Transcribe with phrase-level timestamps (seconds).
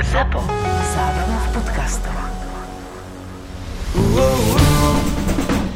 [0.00, 0.40] Zapo.
[0.96, 2.16] Zábrná v podcastov.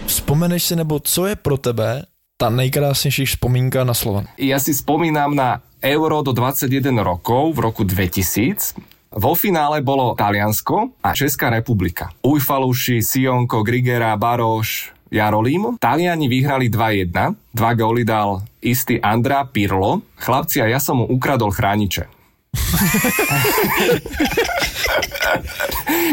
[0.07, 4.25] Vzpomeneš si, nebo co je pro tebe ta nejkrásnější vzpomínka na Slovan?
[4.41, 8.81] Ja si spomínam na Euro do 21 rokov v roku 2000.
[9.15, 12.11] Vo finále bolo Taliansko a Česká republika.
[12.25, 15.77] Ujfaluši, Sionko, Grigera, Baroš, Jarolím.
[15.79, 17.37] Taliani vyhrali 2-1.
[17.55, 20.03] Dva góly dal istý Andra Pirlo.
[20.19, 22.24] Chlapci, a ja som mu ukradol chrániče.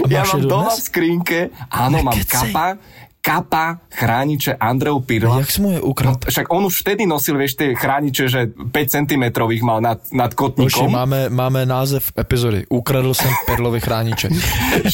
[0.09, 1.39] Ja mám doma v skrinke,
[1.69, 2.77] áno, mám kapa,
[3.21, 5.39] kapa, chrániče Andreu Pirla.
[5.45, 6.25] Jak mu je ukradl?
[6.25, 9.23] Však on už vtedy nosil, vieš, tie chrániče, že 5 cm
[9.61, 10.89] mal nad, nad kotníkom.
[10.89, 12.65] máme, máme název epizody.
[12.69, 14.29] Ukradl jsem Perlovi chrániče.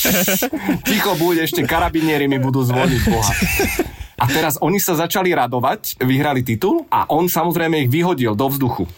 [0.88, 3.34] Ticho buď, ešte karabinieri mi budú zvoniť, boha.
[4.18, 8.90] A teraz oni sa začali radovať, vyhrali titul a on samozrejme ich vyhodil do vzduchu.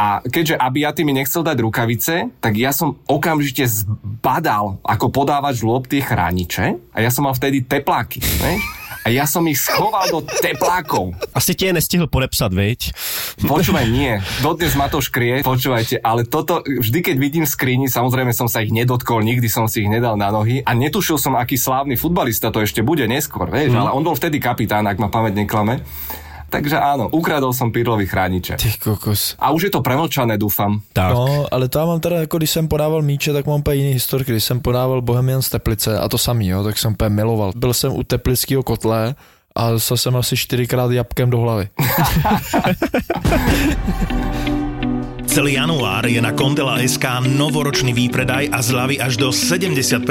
[0.00, 5.86] A keďže Abiaty mi nechcel dať rukavice, tak ja som okamžite zbadal, ako podávač lôb
[5.86, 8.58] tie chrániče a ja som mal vtedy tepláky, ne?
[9.02, 11.10] A ja som ich schoval do teplákov.
[11.34, 12.94] Asi ti je nestihl podepsat, viď?
[13.42, 14.22] Počúvaj, nie.
[14.46, 18.70] Dodnes ma to škrie, počúvajte, ale toto, vždy keď vidím skrini, samozrejme som sa ich
[18.70, 22.62] nedotkol, nikdy som si ich nedal na nohy a netušil som, aký slávny futbalista to
[22.62, 23.80] ešte bude neskôr, vieš, mm.
[23.82, 25.82] ale on bol vtedy kapitán, ak ma pamäť neklame.
[26.52, 28.60] Takže áno, ukradol som Pirlovi chrániče.
[28.60, 29.40] Ty kokos.
[29.40, 30.84] A už je to premlčané, dúfam.
[30.92, 31.16] Tak.
[31.16, 33.92] No, ale to já mám teda, jako když jsem podával míče, tak mám úplně jiný
[33.92, 34.32] historky.
[34.32, 37.52] Když jsem podával Bohemian z Teplice a to samý, jo, tak jsem úplně miloval.
[37.56, 39.14] Byl jsem u teplického kotle
[39.56, 41.68] a dostal jsem asi čtyřikrát jabkem do hlavy.
[45.32, 50.04] Celý január je na Kondela SK novoročný výpredaj a zľavy až do 70%.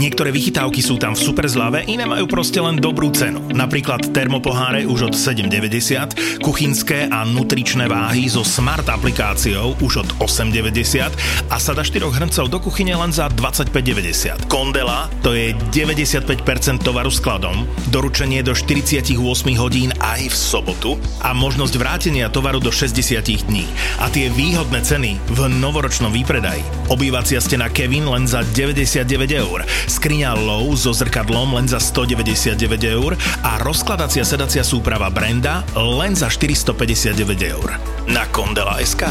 [0.00, 3.44] Niektoré vychytávky sú tam v super zľave, iné majú proste len dobrú cenu.
[3.52, 11.52] Napríklad termopoháre už od 7,90, kuchynské a nutričné váhy so smart aplikáciou už od 8,90
[11.52, 14.48] a sada 4 hrncov do kuchyne len za 25,90.
[14.48, 16.40] Kondela to je 95%
[16.80, 19.12] tovaru skladom, doručenie do 48
[19.60, 23.68] hodín aj v sobotu a možnosť vrátenia tovaru do 60 dní.
[24.00, 26.62] A tie výhodné ceny v novoročnom výpredaji.
[26.92, 33.18] Obývacia stena Kevin len za 99 eur, skriňa Low so zrkadlom len za 199 eur
[33.42, 37.68] a rozkladacia sedacia súprava Brenda len za 459 eur.
[38.06, 39.08] Na Kondela SK.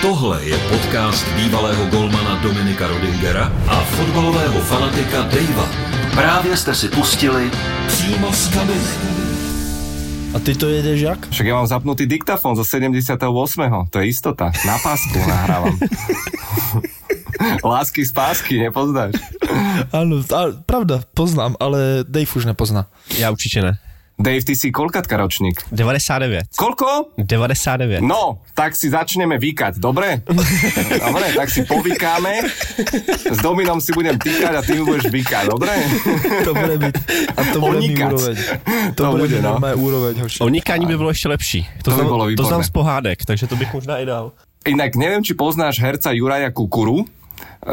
[0.00, 5.68] Tohle je podcast bývalého golmana Dominika Rodingera a fotbalového fanatika Davea.
[6.14, 7.50] Právě jste si pustili
[7.86, 9.29] přímo z kabiny.
[10.30, 11.18] A ty to jedeš jak?
[11.26, 13.18] Však ja mám zapnutý diktafón zo 78.
[13.90, 14.54] To je istota.
[14.62, 15.74] Na pásku nahrávam.
[17.64, 19.18] Lásky z pásky, nepoznáš?
[19.90, 22.86] Ano, a, pravda, poznám, ale Dave už nepozná.
[23.18, 23.78] Já určitě ne.
[24.20, 25.64] Dave, ty si koľkatka ročník?
[25.72, 26.52] 99.
[26.52, 27.16] Koľko?
[27.16, 28.04] 99.
[28.04, 30.20] No, tak si začneme vykať, dobre?
[31.04, 32.44] Dobre, tak si povykáme.
[33.32, 35.72] S Dominom si budem týkať a ty mi budeš vykať, dobre?
[36.44, 36.96] To bude být,
[37.32, 38.36] a to bude úroveň.
[38.94, 39.56] To, To bude bude, no.
[39.80, 40.38] úroveň, hoši.
[40.44, 41.60] Onikání by bylo ještě lepší.
[41.82, 42.48] To, To by bylo to výborné.
[42.48, 44.32] znám z pohádek, takže to bych možná i dal.
[44.68, 47.08] Inak neviem, či poznáš herca Juraja Kukuru,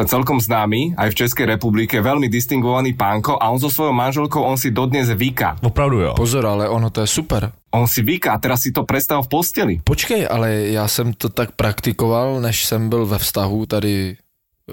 [0.06, 4.60] celkom známy, aj v Českej republike, veľmi distingovaný pánko a on so svojou manželkou, on
[4.60, 5.56] si dodnes vyká.
[5.64, 6.12] Opravdu jo.
[6.14, 7.52] Pozor, ale ono to je super.
[7.72, 9.74] On si vyká, a teraz si to predstav v posteli.
[9.84, 14.18] Počkej, ale já jsem to tak praktikoval, než jsem byl ve vztahu tady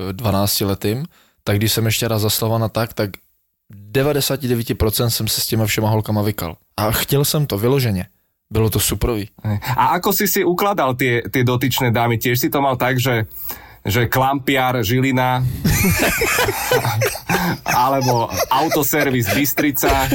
[0.08, 1.06] eh, 12 letým,
[1.44, 3.10] tak když jsem ještě raz zaslovana tak, tak
[3.92, 6.56] 99% jsem se s těma všema holkama vykal.
[6.76, 8.06] A chtěl jsem to vyloženě.
[8.50, 9.28] Bylo to suprový.
[9.76, 12.20] A ako si si ukladal tie, tie dotyčné dámy?
[12.20, 13.24] Tiež si to mal tak, že
[13.84, 15.44] že Klampiar, Žilina,
[17.84, 20.08] alebo autoservis Bystrica.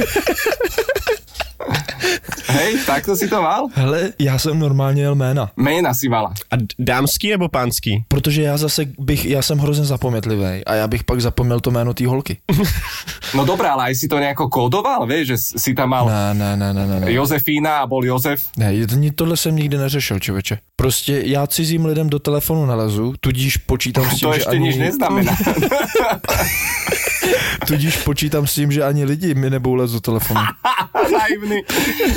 [2.46, 3.66] Hej, takto si to mal?
[3.74, 6.28] Hele, já jsem normálně jel jména, Jména si mala.
[6.50, 8.04] A dámský nebo pánský?
[8.08, 11.94] protože já zase bych, já jsem hrozně zapometlivý a já bych pak zapomněl to jméno
[11.94, 12.36] té holky.
[13.34, 16.56] No dobré, ale aj si to nejako kódoval, vieš, že si tam mal Ne, ne,
[16.56, 17.00] ne, ne, ne.
[17.00, 17.12] ne.
[17.12, 18.42] Josefína a bol Jozef.
[18.58, 20.58] Ne, to- tohle jsem nikdy neřešil, člověče.
[20.76, 24.66] Prostě já cizím lidem do telefonu nalezu, tudíž počítám s tím, To že ešte ani...
[24.68, 25.32] nič neznamená.
[27.66, 29.50] Tudíž počítám s tím, že ani lidi mi
[29.92, 30.40] do telefonu.
[31.18, 31.62] Naivný.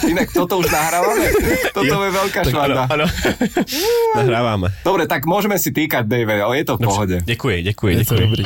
[0.07, 1.27] Inak toto už nahrávame.
[1.73, 2.85] Toto je veľká švanda.
[2.89, 3.05] Ano,
[4.17, 4.67] Nahráváme.
[4.85, 7.15] Dobre, tak môžeme si týkať, Dave, ale je to v pohode.
[7.25, 8.21] Děkuji, děkuji, Je to děkuji.
[8.27, 8.43] dobrý.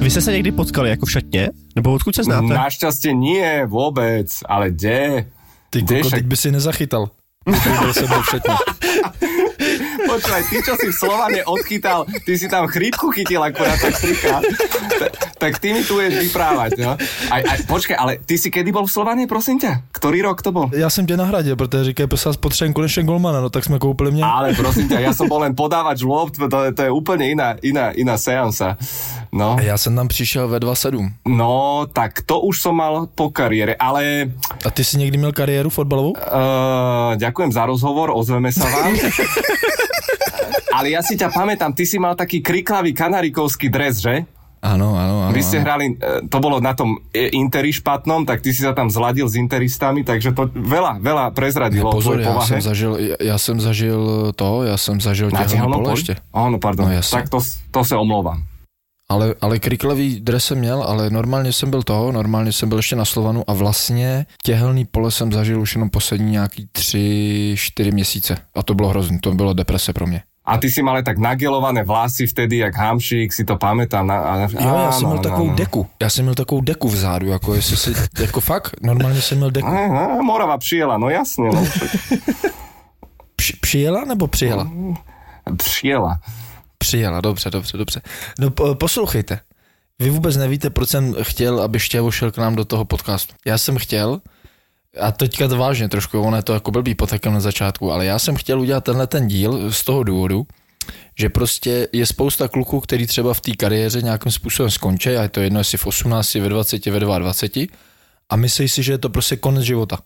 [0.00, 1.48] Vy jste se někdy potkali jako v šatně?
[1.76, 2.46] Nebo odkud se znáte?
[2.54, 5.26] Našťastie nie, vôbec, ale kde?
[5.70, 7.10] Ty Kde však- teď by si nezachytal.
[7.80, 8.54] Byl jsem byl všetný.
[10.16, 14.40] Počúvaj, ty, čo si v Slovane odchytal, ty si tam chrípku chytil akurát tak trikrát,
[14.96, 16.96] Ta- tak ty mi tu budeš vyprávať, no.
[17.28, 19.84] Aj, aj, počkaj, ale ty si kedy bol v Slovane, prosím ťa?
[19.92, 20.72] Ktorý rok to bol?
[20.72, 24.10] Já jsem tě nahradil, protože říkají, prosím vás, potřebujeme konečně golmana, no tak jsme koupili
[24.10, 24.24] mě.
[24.24, 27.52] Ale prosím ťa, ja som bol len podávač lopt, to, je- to je úplne iná,
[27.60, 28.80] iná, iná seansa.
[29.32, 31.12] No, A já jsem tam přišel ve 2.7.
[31.28, 34.32] no, tak to už som mal po kariére, ale
[34.64, 36.10] A ty jsi někdy měl kariéru fotbalovou?
[36.16, 38.96] uh, ďakujem za rozhovor, ozveme sa vám.
[40.76, 44.28] ale ja si ťa pamätám, ty si mal taký kriklavý kanarikovský dres, že?
[44.66, 45.32] Ano, ano, ano.
[45.32, 48.74] Vy ste hrali, e, to bolo na tom e, Interi špatnom, tak ty si sa
[48.74, 52.48] tam zladil s Interistami, takže to veľa, veľa prezradilo o Pozor, povahe.
[52.48, 56.16] jsem, zažil, já, já jsem zažil to, já jsem zažil tehelnom pole ještě.
[56.34, 56.88] Áno, pardon.
[56.88, 57.20] No, jasne.
[57.20, 57.38] tak to,
[57.70, 58.42] to se omlouvám.
[59.08, 62.96] Ale, ale kriklavý dres jsem měl, ale normálně jsem byl toho, normálně jsem byl ještě
[62.96, 68.36] na Slovanu a vlastně těhelný pole jsem zažil už jenom poslední nějaký tři, čtyři měsíce.
[68.54, 70.22] A to bylo hrozný, to bylo deprese pro mě.
[70.46, 74.06] A ty si mal tak nagelované vlasy vtedy, jak hamšík, si to pamätám.
[74.06, 75.86] Na, a, Jo, já jsem měl takovou deku.
[76.02, 79.68] Já jsem měl takovou deku vzadu, jako jestli si, jako fakt, normálně jsem měl deku.
[79.68, 81.50] Aha, Morava přijela, no jasne.
[81.54, 81.64] No.
[83.36, 84.70] Při, přijela nebo přijela?
[85.56, 86.20] Přijela.
[86.78, 88.00] Přijela, dobře, dobře, dobře.
[88.38, 89.40] No po, poslouchejte,
[89.98, 93.34] vy vůbec nevíte, proč jsem chtěl, aby Štěvo šel k nám do toho podcastu.
[93.46, 94.20] Já jsem chtěl,
[95.00, 98.18] a teďka to vážně trošku, ono je to jako blbý potekem na začátku, ale já
[98.18, 100.46] jsem chtěl udělat tenhle ten díl z toho důvodu,
[101.18, 105.28] že prostě je spousta kluků, který třeba v té kariéře nějakým způsobem skončí, a je
[105.28, 107.66] to jedno, jestli v 18, ve 20, ve 22,
[108.30, 109.98] a myslí si, že je to prostě konec života.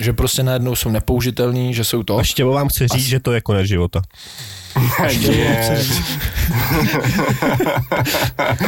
[0.00, 2.18] Že prostě najednou jsou nepoužitelní, že jsou to.
[2.18, 4.02] A Štěvo vám chce říct, že to je konec života.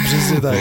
[0.07, 0.59] Přesně tak.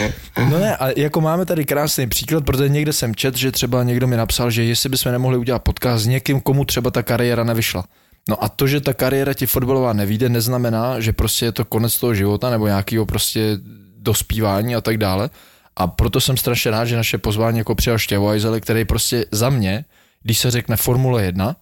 [0.50, 4.06] No ne, a jako máme tady krásný příklad, protože někde jsem čet, že třeba někdo
[4.06, 7.84] mi napsal, že jestli bychom nemohli udělat podcast s někým, komu třeba ta kariéra nevyšla.
[8.28, 11.98] No a to, že ta kariéra ti fotbalová nevíde, neznamená, že prostě je to konec
[11.98, 13.58] toho života nebo nějakého prostě
[13.98, 15.30] dospívání a tak dále.
[15.76, 19.50] A proto jsem strašně rád, že naše pozvání jako přijal Štěvo Ajzele, který prostě za
[19.50, 19.84] mě,
[20.26, 21.56] když se řekne Formule 1,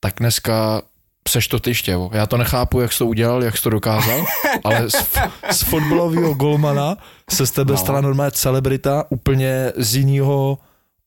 [0.00, 0.82] tak dneska
[1.28, 2.10] seš to ty štěvo.
[2.12, 4.24] Já to nechápu, jak jsi to udělal, jak jsi to dokázal,
[4.64, 6.96] ale z, f- z fotbalového golmana
[7.30, 7.78] se z tebe no.
[7.78, 10.58] stala normálně celebrita úplně z jiného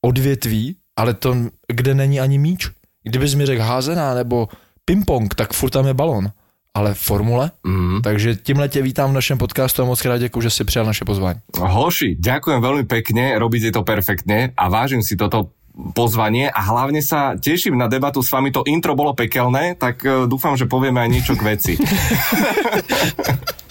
[0.02, 1.36] odvětví, ale to,
[1.68, 2.70] kde není ani míč.
[3.02, 4.48] Kdybys mi řekl házená nebo
[4.84, 6.30] ping-pong, tak furt tam je balon.
[6.74, 7.50] Ale formule?
[7.66, 8.02] Mm.
[8.02, 11.04] Takže tímhle tě vítám v našem podcastu a moc krát děkuji, že jsi přijal naše
[11.04, 11.38] pozvání.
[11.58, 17.34] Hoši, ďakujem veľmi pekne, robíte to perfektne a vážim si toto pozvanie a hlavne sa
[17.34, 18.54] teším na debatu s vami.
[18.54, 21.72] To intro bolo pekelné, tak eh, dúfam, že povieme aj niečo k veci.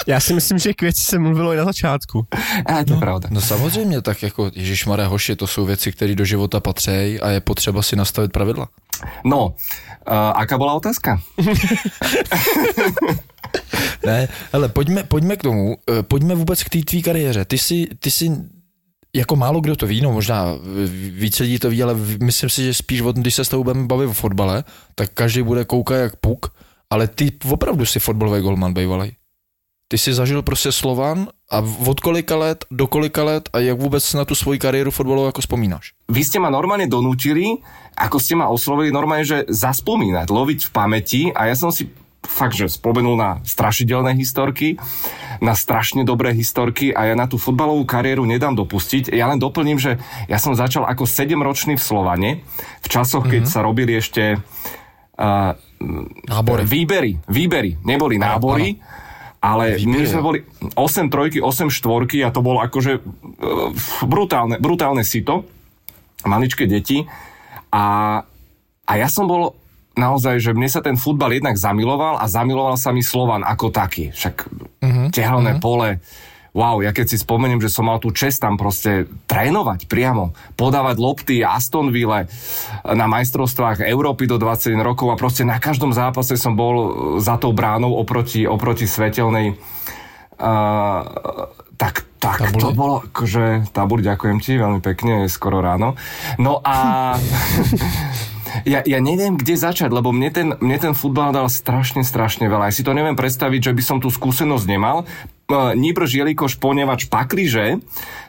[0.07, 2.27] Já si myslím, že k věci se mluvilo i na začátku.
[2.65, 3.29] A to je pravda.
[3.31, 7.39] No samozřejmě, tak jako Ježíš hoši, to jsou věci, které do života patří a je
[7.39, 8.67] potřeba si nastavit pravidla.
[9.23, 9.53] No, uh,
[10.35, 11.21] aká bola otázka?
[14.05, 17.45] Ne, hele, pojďme, pojďme k tomu, eh, pojďme vůbec k té tvý kariéře.
[17.45, 18.31] Ty jsi, ty jsi,
[19.15, 20.57] jako málo kdo to ví, no možná
[21.13, 23.86] víc lidí to ví, ale myslím si, že spíš, od, když se s tebou budeme
[23.86, 24.63] bavit o fotbale,
[24.95, 26.50] tak každý bude koukat jak puk,
[26.89, 29.15] ale ty opravdu jsi fotbalový golman bývalý.
[29.88, 34.13] Ty jsi zažil prostě Slovan a od kolika let do kolika let a jak vůbec
[34.13, 35.93] na tu svoji kariéru fotbalovou jako vzpomínáš?
[36.10, 37.62] Vy ste ma normálne donútili,
[37.93, 41.93] ako ste ma oslovili, normálne, že zaspomínať, loviť v pamäti a ja som si
[42.24, 44.80] fakt, že spomenul na strašidelné historky,
[45.44, 49.12] na strašne dobré historky a ja na tú futbalovú kariéru nedám dopustiť.
[49.12, 50.00] Ja len doplním, že
[50.32, 52.32] ja som začal ako 7-ročný v Slovane,
[52.80, 55.51] v časoch, keď sa robili ešte uh,
[56.32, 56.63] Nábory.
[56.63, 58.80] výbery, výbery, neboli nábory,
[59.44, 60.39] ale my sme boli
[60.80, 63.70] 8 trojky, 8 štvorky a to bolo akože uh,
[64.08, 65.44] brutálne, brutálne sito,
[66.24, 67.03] maličké deti.
[67.74, 67.86] A,
[68.88, 69.60] a ja som bol
[69.93, 74.09] naozaj, že mne sa ten futbal jednak zamiloval a zamiloval sa mi Slovan ako taký.
[74.13, 75.63] Však uh-huh, tehelné uh-huh.
[75.63, 75.89] pole,
[76.53, 80.95] wow, ja keď si spomeniem, že som mal tú čest tam proste trénovať priamo, podávať
[80.97, 82.29] lopty Aston Ville
[82.85, 86.75] na majstrovstvách Európy do 21 rokov a proste na každom zápase som bol
[87.21, 89.57] za tou bránou oproti, oproti svetelnej
[90.33, 91.05] Uh,
[91.77, 92.62] tak, tak Tabuli.
[92.62, 95.93] to bolo, akože, tabuli, ďakujem ti, veľmi pekne, je skoro ráno.
[96.41, 97.15] No a
[98.62, 102.69] ja, ja neviem, kde začať, lebo mne ten, mne ten futbal dal strašne, strašne veľa.
[102.69, 105.10] Ja si to neviem predstaviť, že by som tú skúsenosť nemal.
[105.51, 107.81] Nibrž Jelikoš Ponevač Pakliže.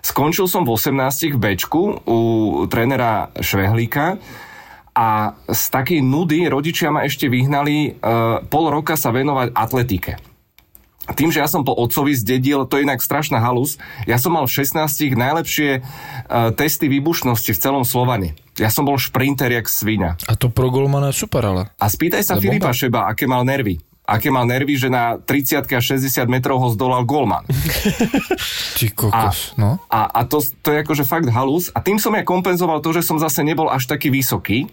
[0.02, 2.18] Skončil som v 18 v Bčku u
[2.68, 4.18] trénera Švehlíka
[4.94, 10.33] a z takej nudy rodičia ma ešte vyhnali uh, pol roka sa venovať atletike.
[11.12, 13.76] Tým, že ja som po otcovi zdedil, to je inak strašná halus,
[14.08, 18.32] ja som mal v 16 najlepšie uh, testy výbušnosti v celom Slovane.
[18.56, 20.16] Ja som bol šprinter jak svinia.
[20.24, 21.62] A to pro golmana super, ale.
[21.76, 22.78] A spýtaj sa Filipa bomba.
[22.78, 23.82] Šeba, aké mal nervy.
[24.04, 27.40] Aké mal nervy, že na 30 a 60 metrov ho zdolal golman.
[28.78, 29.80] Ty kokos, no.
[29.88, 31.72] A, a to, to je akože fakt halus.
[31.72, 34.68] A tým som ja kompenzoval to, že som zase nebol až taký vysoký.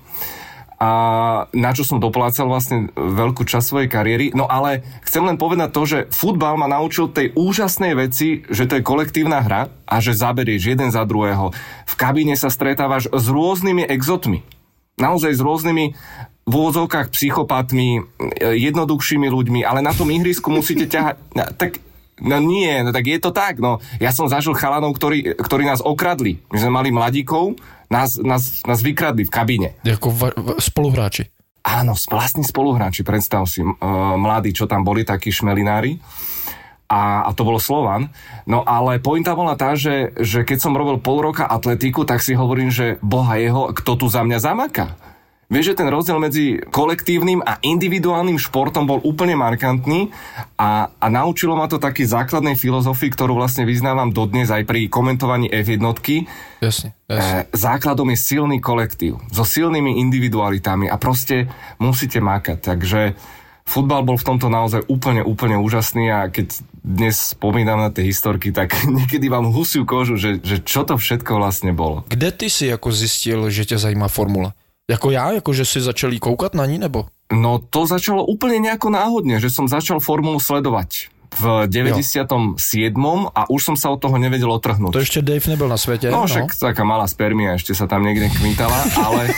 [0.81, 0.89] A
[1.53, 4.25] na čo som doplácal vlastne veľkú časť svojej kariéry.
[4.33, 8.81] No ale chcem len povedať to, že futbal ma naučil tej úžasnej veci, že to
[8.81, 11.53] je kolektívna hra a že zaberieš jeden za druhého.
[11.85, 14.41] V kabíne sa stretávaš s rôznymi exotmi.
[14.97, 15.85] Naozaj s rôznymi
[16.49, 18.01] v úvodzovkách psychopatmi,
[18.41, 21.21] jednoduchšími ľuďmi, ale na tom ihrisku musíte ťahať...
[21.61, 21.77] Tak
[22.21, 23.81] No nie, no tak je to tak, no.
[23.97, 26.37] Ja som zažil chalanov, ktorí, ktorí nás okradli.
[26.53, 27.57] My sme mali mladíkov,
[27.89, 29.69] nás, nás, nás vykradli v kabíne.
[29.81, 31.33] Jako va, va, spoluhráči.
[31.61, 33.73] Áno, vlastní spoluhráči, predstav si, uh,
[34.17, 35.97] mladí, čo tam boli, takí šmelinári.
[36.91, 38.11] A, a to bolo Slovan.
[38.43, 42.35] No ale pointa bola tá, že, že keď som robil pol roka atletiku, tak si
[42.35, 44.99] hovorím, že boha jeho, kto tu za mňa zamaká?
[45.51, 50.07] Vieš, že ten rozdiel medzi kolektívnym a individuálnym športom bol úplne markantný
[50.55, 55.51] a, a naučilo ma to taký základnej filozofii, ktorú vlastne vyznávam dodnes aj pri komentovaní
[55.51, 55.83] F1.
[56.63, 57.39] Jasne, jasne.
[57.43, 61.51] E, základom je silný kolektív so silnými individualitami a proste
[61.83, 62.57] musíte mákať.
[62.71, 63.19] Takže
[63.67, 68.55] futbal bol v tomto naozaj úplne, úplne úžasný a keď dnes spomínam na tie historky,
[68.55, 72.07] tak niekedy vám husiu kožu, že, že čo to všetko vlastne bolo.
[72.07, 74.55] Kde ty si jako zjistil, že tě zajímá formule?
[74.91, 77.05] Jako já, jako že si začal jí koukat na ní, nebo?
[77.31, 81.07] No to začalo úplne nejako náhodne, že som začal formulu sledovať
[81.39, 82.59] v 97.
[83.31, 84.91] a už som sa od toho nevedel otrhnúť.
[84.91, 86.11] To ještě Dave nebyl na světě.
[86.11, 89.31] No však taká malá spermia ešte sa tam niekde kmitala, ale...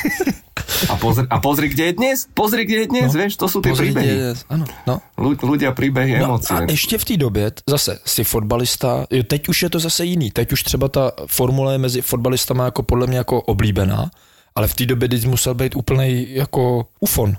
[0.90, 2.18] A pozri, a pozri, kde je dnes?
[2.34, 4.16] Pozri, kde je dnes, no, vieš, to sú tie Pozri, príbehy.
[4.20, 5.00] kde- Ano, no.
[5.16, 6.56] Ľu- Ľudia, príbehy, No emócie.
[6.56, 10.32] a ještě v té době, zase, jsi fotbalista, jo, teď už je to zase jiný,
[10.32, 14.10] teď už třeba ta formule je mezi fotbalistama jako podle mě jako oblíbená,
[14.56, 17.36] ale v té době jsi musel být úplnej jako ufon.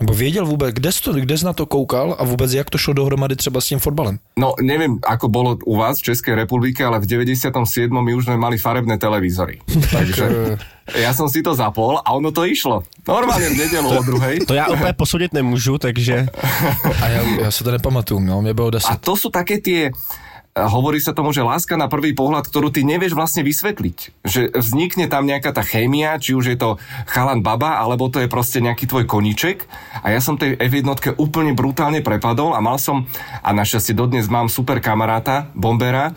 [0.00, 2.78] Nebo věděl vůbec, kde jsi, to, kde jsi na to koukal a vůbec jak to
[2.78, 4.18] šlo dohromady třeba s tím fotbalem.
[4.38, 8.04] No, neviem, ako bolo u vás v Českej republike, ale v 97.
[8.04, 9.58] my už sme mali farebné televízory.
[9.98, 10.54] Takže
[11.02, 12.86] ja som si to zapol a ono to išlo.
[13.10, 14.46] Normálne v nedelu o druhej.
[14.46, 16.26] To já úplně posoudit nemůžu, takže
[17.02, 18.86] A já, já se to nepamatuju, no, mě bylo 10.
[18.88, 20.27] A to sú také tie eh,
[20.66, 24.26] hovorí sa tomu, že láska na prvý pohľad, ktorú ty nevieš vlastne vysvetliť.
[24.26, 28.26] Že vznikne tam nejaká tá chémia, či už je to chalan baba, alebo to je
[28.26, 29.70] proste nejaký tvoj koníček.
[30.02, 33.06] A ja som tej F1 úplne brutálne prepadol a mal som,
[33.44, 36.16] a našťastie dodnes mám super kamaráta, Bombera,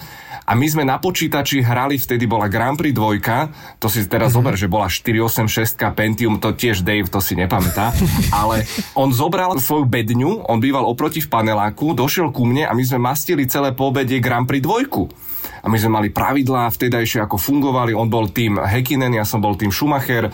[0.51, 4.59] a my sme na počítači hrali, vtedy bola Grand Prix 2, to si teraz zober,
[4.59, 7.95] že bola 486 Pentium, to tiež Dave, to si nepamätá,
[8.43, 12.83] ale on zobral svoju bedňu, on býval oproti v paneláku, došiel ku mne a my
[12.83, 14.59] sme mastili celé po obede Grand Prix
[14.91, 15.63] 2.
[15.63, 19.55] A my sme mali pravidlá vtedajšie, ako fungovali, on bol tým Hekinen, ja som bol
[19.55, 20.27] tým Schumacher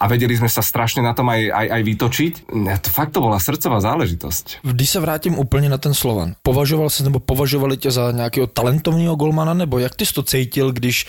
[0.00, 2.32] a vedeli sme sa strašne na tom aj, aj, aj vytočiť.
[2.82, 4.62] To fakt to bola srdcová záležitosť.
[4.62, 9.16] Když se vrátím úplně na ten Slovan, považoval jsi nebo považovali tě za nějakého talentovního
[9.16, 11.06] golmana, nebo jak ty jsi to cítil, když,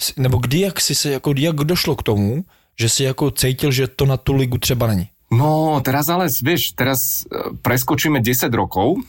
[0.00, 2.44] si- nebo kdy, jak si se, jako jak došlo k tomu,
[2.78, 5.08] že si jako cítil, že to na tu ligu třeba není?
[5.32, 9.00] No, teraz ale, vieš, teraz e, preskočíme 10 rokov,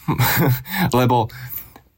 [1.00, 1.28] lebo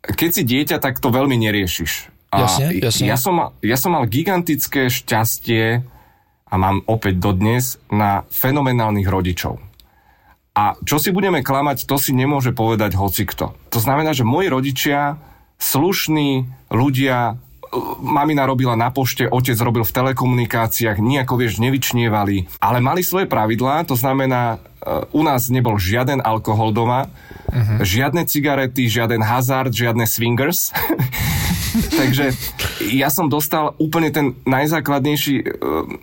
[0.02, 2.10] keď si dieťa, tak to veľmi neriešiš.
[2.34, 3.06] A Jasne, jasne.
[3.06, 5.86] Ja som, ja som mal gigantické šťastie
[6.56, 9.60] a mám opäť dodnes na fenomenálnych rodičov.
[10.56, 13.52] A čo si budeme klamať, to si nemôže povedať hocikto.
[13.76, 15.20] To znamená, že moji rodičia,
[15.60, 17.36] slušní ľudia,
[18.00, 23.86] mamina robila na pošte, otec robil v telekomunikáciách, nejako vieš, nevyčnievali, ale mali svoje pravidlá,
[23.86, 24.58] to znamená, e,
[25.12, 27.08] u nás nebol žiaden alkohol doma,
[27.52, 27.84] uh-huh.
[27.84, 30.72] žiadne cigarety, žiaden hazard, žiadne swingers.
[32.00, 32.32] Takže
[32.96, 35.46] ja som dostal úplne ten najzákladnejší e,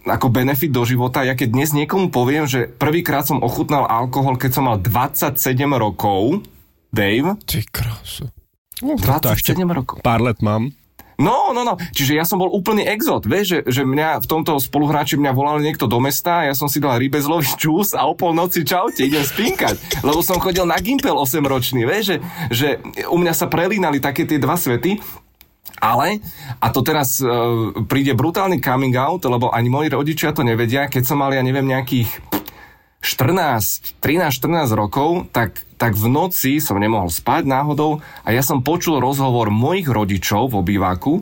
[0.05, 1.25] ako benefit do života.
[1.25, 5.33] Ja keď dnes niekomu poviem, že prvýkrát som ochutnal alkohol, keď som mal 27
[5.81, 6.45] rokov,
[6.93, 8.29] Dave, Ty krásu.
[8.81, 10.00] to 27 ještě rokov.
[10.02, 10.71] pár let mám.
[11.23, 11.79] No, no, no.
[11.79, 15.62] Čiže ja som bol úplný exot, vieš, že, že mňa v tomto spoluhráči mňa volal
[15.62, 20.02] niekto do mesta, ja som si dal rybezlový čus a o polnoci čaute, idem spinkať.
[20.02, 22.17] Lebo som chodil na Gimpel 8 ročný, vieš, že,
[22.50, 22.69] že
[23.07, 24.99] u mňa sa prelínali také tie dva svety,
[25.83, 26.23] ale,
[26.62, 31.02] a to teraz uh, príde brutálny coming out, lebo ani moji rodičia to nevedia, keď
[31.02, 32.31] som mal, ja neviem, nejakých
[33.02, 39.02] 14, 13-14 rokov, tak, tak v noci som nemohol spať náhodou a ja som počul
[39.02, 41.18] rozhovor mojich rodičov v obýváku,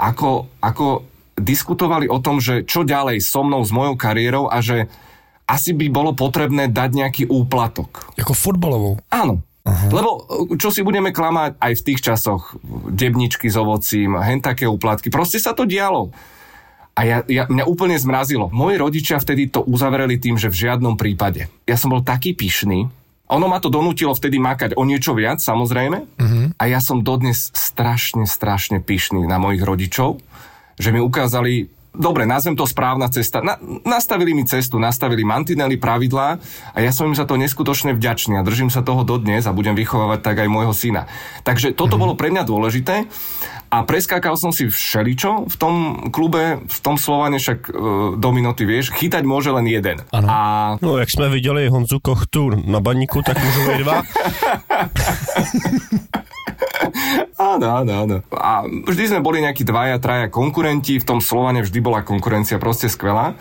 [0.00, 1.04] ako, ako
[1.36, 4.88] diskutovali o tom, že čo ďalej so mnou, s mojou kariérou a že
[5.44, 8.16] asi by bolo potrebné dať nejaký úplatok.
[8.16, 8.96] Jako fotbalovou.
[9.12, 9.44] Áno.
[9.60, 9.92] Aha.
[9.92, 10.24] Lebo
[10.56, 12.56] čo si budeme klamať aj v tých časoch,
[12.88, 16.16] debničky s ovocím, hen také úplatky, proste sa to dialo.
[16.98, 18.50] A ja, ja, mňa úplne zmrazilo.
[18.50, 21.48] Moji rodičia vtedy to uzavreli tým, že v žiadnom prípade.
[21.64, 22.90] Ja som bol taký pyšný,
[23.30, 25.98] ono ma to donútilo vtedy makať o niečo viac, samozrejme.
[26.02, 26.50] Uh-huh.
[26.58, 30.18] A ja som dodnes strašne, strašne pyšný na mojich rodičov,
[30.74, 33.42] že mi ukázali, dobre, nazvem to správna cesta.
[33.42, 36.38] Na, nastavili mi cestu, nastavili mantinely, pravidlá
[36.74, 39.74] a ja som im za to neskutočne vďačný a držím sa toho dodnes a budem
[39.74, 41.06] vychovávať tak aj môjho syna.
[41.42, 42.02] Takže toto uh-huh.
[42.06, 43.06] bolo pre mňa dôležité
[43.70, 45.74] a preskákal som si všeličo v tom
[46.10, 47.72] klube, v tom Slovane, však e,
[48.18, 50.02] do minuty vieš, chytať môže len jeden.
[50.10, 50.26] Ano.
[50.26, 50.38] A...
[50.82, 54.02] No, jak sme videli Honzu Kochtu na baníku, tak môžu byť dva.
[57.56, 58.16] áno, áno, áno.
[58.34, 62.86] A vždy sme boli nejakí dvaja, traja konkurenti, v tom Slovane vždy bola konkurencia proste
[62.86, 63.34] skvelá.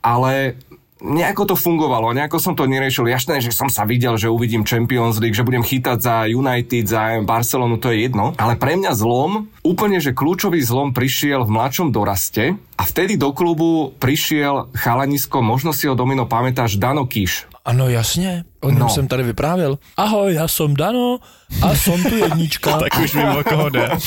[0.00, 0.56] Ale
[1.00, 3.08] nejako to fungovalo, nejako som to neriešil.
[3.08, 7.24] Jašné, že som sa videl, že uvidím Champions League, že budem chytať za United, za
[7.24, 8.36] Barcelonu, to je jedno.
[8.36, 13.32] Ale pre mňa zlom, úplne, že kľúčový zlom prišiel v mladšom doraste a vtedy do
[13.32, 17.49] klubu prišiel chalanisko, možno si ho Domino pamätáš, Dano Kiš.
[17.64, 18.88] Ano, jasně, o něm no.
[18.88, 19.78] jsem tady vyprávěl.
[19.96, 21.18] Ahoj, já jsem Dano
[21.62, 22.78] a som tu jednička.
[22.80, 23.88] tak už vím, o koho jde.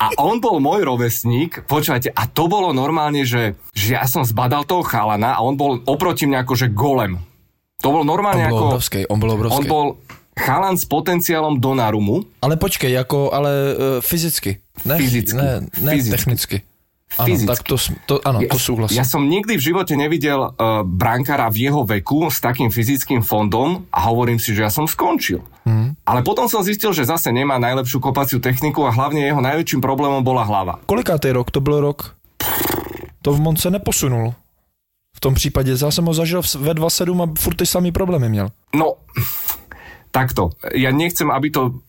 [0.00, 4.66] a on bol môj rovesník, počúvajte, a to bolo normálne, že, že ja som zbadal
[4.66, 7.22] toho chalana a on bol oproti mňa akože golem.
[7.82, 8.66] To bol normálne on bol ako...
[8.66, 9.56] Obrovský, on bol obrovský.
[9.56, 9.86] On bol
[10.34, 12.26] chalan s potenciálom Donarumu.
[12.42, 14.58] Ale počkej, ako, ale uh, fyzicky.
[14.82, 15.38] Ne, fyzicky.
[15.38, 16.12] Ne, ne fyzicky.
[16.12, 16.56] technicky.
[17.06, 17.46] Fyzicky.
[17.46, 18.98] Ano, tak to, to, áno, ja, to súhlasím.
[18.98, 23.86] Ja som nikdy v živote nevidel uh, brankára v jeho veku s takým fyzickým fondom
[23.94, 25.40] a hovorím si, že ja som skončil.
[25.64, 25.94] Mm.
[26.02, 30.20] Ale potom som zistil, že zase nemá najlepšiu kopaciu techniku a hlavne jeho najväčším problémom
[30.26, 30.82] bola hlava.
[30.84, 31.54] Kolikátý rok?
[31.54, 32.18] To byl rok?
[33.22, 34.34] To v Monce neposunul.
[35.16, 38.48] V tom případě zase jsem ho zažil ve 2.7 a furt ty samý problémy měl.
[38.74, 39.00] No,
[40.16, 40.56] takto.
[40.72, 41.84] Ja nechcem, aby to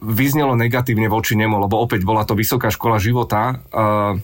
[0.00, 3.60] vyznelo negatívne voči nemu, lebo opäť bola to vysoká škola života.
[3.68, 4.16] Uh,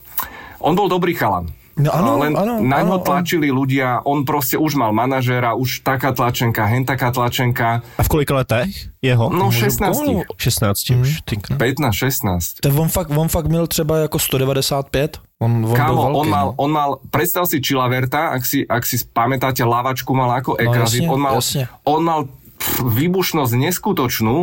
[0.62, 1.50] on bol dobrý chalan.
[1.72, 3.64] No, áno, len áno, na ňo tlačili áno.
[3.64, 7.80] ľudia, on proste už mal manažéra, už taká tlačenka, hen taká tlačenka.
[7.96, 9.32] A v kolika letech jeho?
[9.32, 10.28] No 16.
[10.36, 11.56] 16 už, mm.
[11.56, 12.60] 15, 16.
[12.60, 15.16] To on fakt, on fakt měl třeba jako 195?
[15.40, 16.54] On, on Kámo, veľký, on, mal, no.
[16.56, 21.18] on mal, predstav si Chilaverta, ak si, ak si pamätáte, lavačku mal ako Ekrazit, no,
[21.18, 21.66] on mal, jasne.
[21.82, 22.20] on mal
[22.82, 24.36] výbušnosť neskutočnú.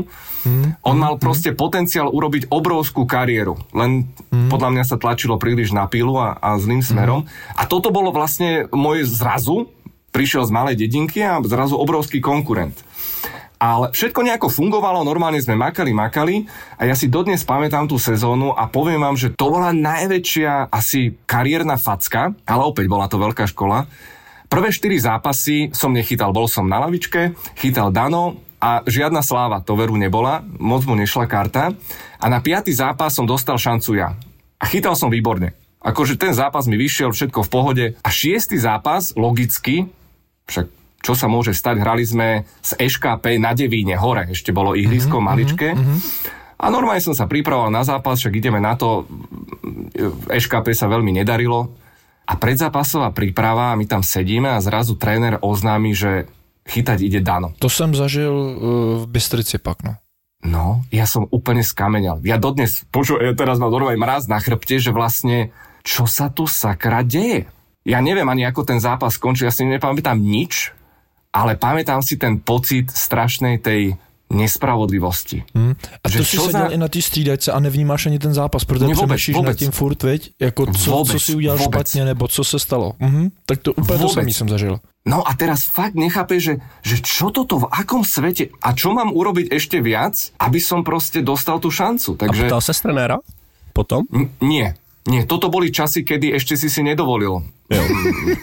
[0.46, 3.60] Mm, On mal mm, proste potenciál urobiť obrovskú kariéru.
[3.76, 4.48] Len mm.
[4.48, 7.26] podľa mňa sa tlačilo príliš na pilu a, a zlým smerom.
[7.26, 7.30] Mm.
[7.60, 9.72] A toto bolo vlastne môj zrazu.
[10.10, 12.74] Prišiel z malej dedinky a zrazu obrovský konkurent.
[13.60, 16.48] Ale všetko nejako fungovalo, normálne sme makali, makali
[16.80, 21.20] a ja si dodnes pamätám tú sezónu a poviem vám, že to bola najväčšia asi
[21.28, 23.84] kariérna facka, ale opäť bola to veľká škola,
[24.50, 29.78] Prvé štyri zápasy som nechytal, bol som na lavičke, chytal Dano a žiadna sláva, to
[29.78, 31.70] veru nebola, moc mu nešla karta.
[32.18, 34.18] A na piatý zápas som dostal šancu ja.
[34.58, 35.54] A chytal som výborne.
[35.80, 37.86] Akože ten zápas mi vyšiel, všetko v pohode.
[38.02, 39.88] A šiestý zápas, logicky,
[40.50, 40.68] však
[41.00, 45.30] čo sa môže stať, hrali sme z EŠKP na Devíne, hore, ešte bolo ihrisko mm-hmm,
[45.32, 45.70] maličké.
[45.72, 45.98] Mm-hmm.
[46.60, 49.08] A normálne som sa pripravoval na zápas, však ideme na to,
[49.96, 51.72] v EŠKP sa veľmi nedarilo,
[52.30, 56.30] a predzápasová príprava, my tam sedíme a zrazu tréner oznámi, že
[56.70, 57.58] chytať ide Dano.
[57.58, 58.54] To som zažil uh,
[59.02, 59.98] v Bystrici pak, no.
[60.40, 62.22] No, ja som úplne skamenel.
[62.24, 65.52] Ja dodnes, poču, ja teraz mám normálne mraz na chrbte, že vlastne,
[65.84, 67.50] čo sa tu sakra deje?
[67.84, 70.72] Ja neviem ani ako ten zápas skončil, ja si nepamätám nič,
[71.34, 75.44] ale pamätám si ten pocit strašnej tej nespravodlivosti.
[75.56, 75.74] Hmm.
[76.04, 76.66] A že to si seděl za...
[76.68, 80.04] i na té střídačce a nevnímáš ani ten zápas, protože ne, přemýšlíš nad tím furt,
[80.04, 80.32] veď?
[80.40, 81.70] Jako co, vôbec, co si udělal vôbec.
[81.70, 82.94] špatně, nebo co se stalo.
[83.00, 83.30] Mhm.
[83.46, 84.02] Tak to úplně vôbec.
[84.02, 84.80] to samý jsem zažil.
[85.06, 89.10] No a teraz fakt nechápe, že, že čo toto, v akom svete a čo mám
[89.10, 92.14] urobiť ešte viac, aby som proste dostal tú šancu.
[92.20, 92.46] Takže...
[92.46, 93.18] A pýtal sa trenéra
[93.74, 94.06] potom?
[94.12, 94.76] N- nie,
[95.10, 97.84] nie, toto boli časy, kedy ešte si si nedovolil jo.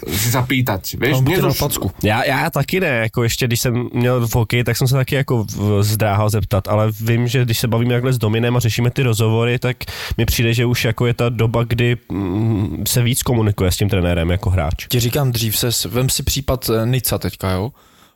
[0.07, 0.95] si zapýtať.
[0.99, 1.59] Vieš, nedoš...
[1.59, 1.91] facku.
[2.03, 5.15] Já, já taky ne, jako ještě když jsem měl v hokeji, tak jsem se taky
[5.15, 5.47] jako
[5.81, 9.59] zdráhal zeptat, ale vím, že když se bavíme takhle s Dominem a řešíme ty rozhovory,
[9.59, 9.77] tak
[10.17, 13.89] mi přijde, že už jako je ta doba, kdy mm, se víc komunikuje s tím
[13.89, 14.87] trenérem jako hráč.
[14.89, 17.71] Ti říkám dřív se, vem si případ eh, Nica teďka, jo?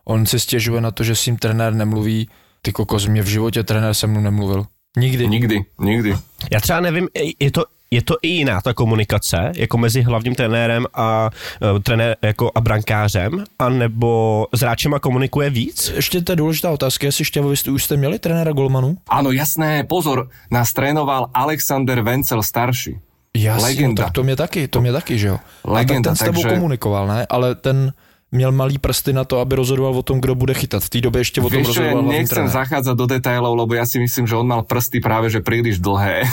[0.04, 2.28] On si stěžuje na to, že s ním trenér nemluví,
[2.62, 4.66] ty kokos, mě v životě trenér se mnou nemluvil.
[4.96, 5.28] Nikdy.
[5.28, 6.14] Nikdy, nikdy.
[6.52, 7.08] Já třeba nevím,
[7.40, 11.30] je to je to i jiná ta komunikace, jako mezi hlavním trenérem a,
[11.72, 15.92] uh, trenér, jako a brankářem, anebo s hráčema komunikuje víc?
[15.94, 18.96] Ještě to je důležitá otázka, jestli vy jste, už jste měli trenéra Golmanu?
[19.10, 22.98] Áno, jasné, pozor, nás trénoval Alexander Vencel starší.
[23.36, 24.02] Jasně, Legenda.
[24.02, 25.38] No, tak to mě taky, to mě taky, že jo.
[25.64, 27.26] Legenda, a tak ten s tebou takže- komunikoval, ne?
[27.30, 27.92] Ale ten
[28.32, 30.82] měl malý prsty na to, aby rozhodoval o tom, kdo bude chytat.
[30.84, 32.52] V té době ještě o tom ja rozhodoval hlavný nechcem trenér.
[32.54, 36.22] zachádzať do detailov, lebo ja si myslím, že on mal prsty práve že príliš dlhé.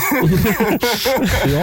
[1.46, 1.62] Jo?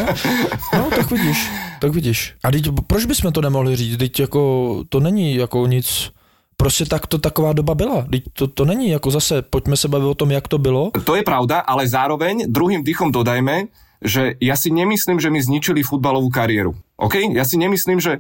[0.74, 1.40] No, tak vidíš,
[1.80, 2.20] tak vidíš.
[2.44, 3.98] A teď, proč bychom to nemohli říct?
[3.98, 4.42] Teď jako,
[4.90, 6.12] to není jako nic,
[6.58, 8.06] prostě tak to taková doba byla.
[8.12, 10.92] Teď to, to není jako zase, pojďme se bavit o tom, jak to bylo.
[11.04, 13.68] To je pravda, ale zároveň druhým dýchom dodajme,
[14.06, 16.76] že ja si nemyslím, že mi zničili futbalovú kariéru.
[17.00, 17.16] OK?
[17.34, 18.20] Ja si nemyslím, že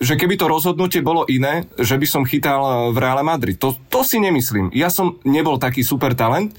[0.00, 3.56] že keby to rozhodnutie bolo iné, že by som chytal v Reále Madrid.
[3.62, 4.74] To, to si nemyslím.
[4.74, 6.52] Ja som nebol taký super talent,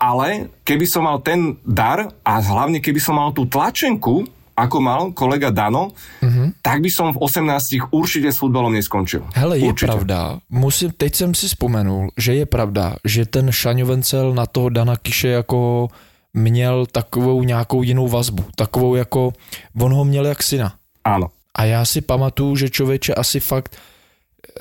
[0.00, 4.24] ale keby som mal ten dar a hlavne keby som mal tú tlačenku,
[4.60, 6.60] ako mal kolega Dano, mm-hmm.
[6.60, 9.24] tak by som v 18 určite s futbalom neskončil.
[9.32, 9.88] Hele, je určite.
[9.88, 14.96] pravda, musím, teď jsem si vzpomenul, že je pravda, že ten Šaňovencel na toho Dana
[14.96, 15.88] Kiše jako
[16.34, 18.44] měl takovou nějakou jinou vazbu.
[18.56, 19.32] Takovou jako,
[19.80, 20.72] on ho měl jak syna.
[21.04, 21.32] Áno.
[21.54, 23.76] A já si pamatuju, že člověče asi fakt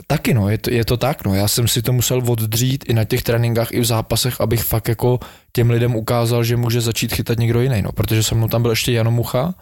[0.07, 2.93] taky no, je to, je to tak no, já jsem si to musel oddřít i
[2.93, 5.19] na těch tréninkách, i v zápasech, abych fakt jako
[5.51, 8.71] těm lidem ukázal, že může začít chytat někdo jiný, no, protože se mnou tam byl
[8.71, 9.55] ještě Jano Mucha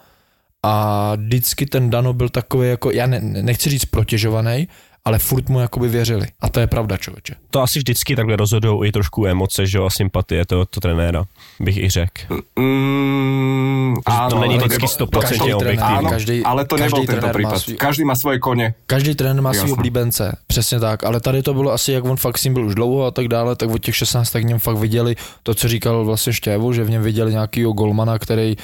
[0.62, 4.68] a vždycky ten Dano byl takový jako, já ne, nechci říct protěžovaný,
[5.08, 6.26] ale furt mu jakoby věřili.
[6.40, 7.34] A to je pravda, člověče.
[7.50, 11.24] To asi vždycky takhle rozhodují i trošku emoce, že jo, a sympatie toho to trenéra,
[11.60, 12.20] bych i řekl.
[12.58, 15.76] Mm, áno, to není vždycky nebo- 100% každý objektivní.
[15.76, 17.58] trenér, Áno, každý, ale to každý tento trenér má prípad.
[17.58, 18.74] svý, Každý má svoje kone.
[18.86, 22.38] Každý trenér má svý oblíbence, přesně tak, ale tady to bylo asi, jak on fakt
[22.38, 24.58] s ním byl už dlouho a tak dále, tak od těch 16 tak v něm
[24.58, 28.56] fakt viděli to, co říkal vlastně Štěvu, že v něm viděli nějakýho golmana, který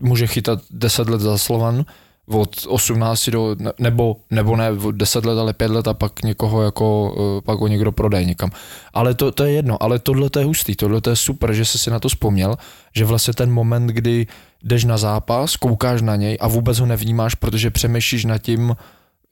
[0.00, 1.84] může chytat 10 let za Slovan,
[2.28, 6.22] od 18 do, ne- nebo, nebo ne, od 10 let, ale 5 let a pak
[6.22, 8.50] někoho jako, eh, pak ho někdo prodaje někam.
[8.94, 11.64] Ale to, to je jedno, ale tohle to je hustý, tohle to je super, že
[11.64, 12.56] jsi si na to vzpomněl,
[12.94, 14.26] že vlastně ten moment, kdy
[14.62, 18.76] jdeš na zápas, koukáš na něj a vůbec ho nevnímáš, protože přemýšlíš nad tím,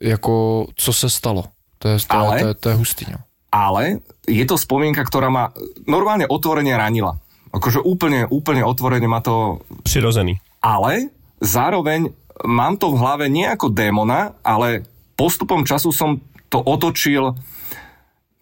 [0.03, 1.44] jako co se stalo.
[1.79, 3.05] To je, to, Ale- to, je, to je hustý.
[3.12, 3.18] No.
[3.53, 3.98] Ale
[4.31, 5.50] je to spomienka, ktorá ma
[5.90, 7.18] normálne otvorene ranila.
[7.50, 9.59] Akože úplne, úplne otvorene ma to...
[9.83, 10.38] Přirozený.
[10.62, 11.11] Ale
[11.42, 14.85] zároveň mám to v hlave nie ako démona, ale
[15.16, 17.37] postupom času som to otočil,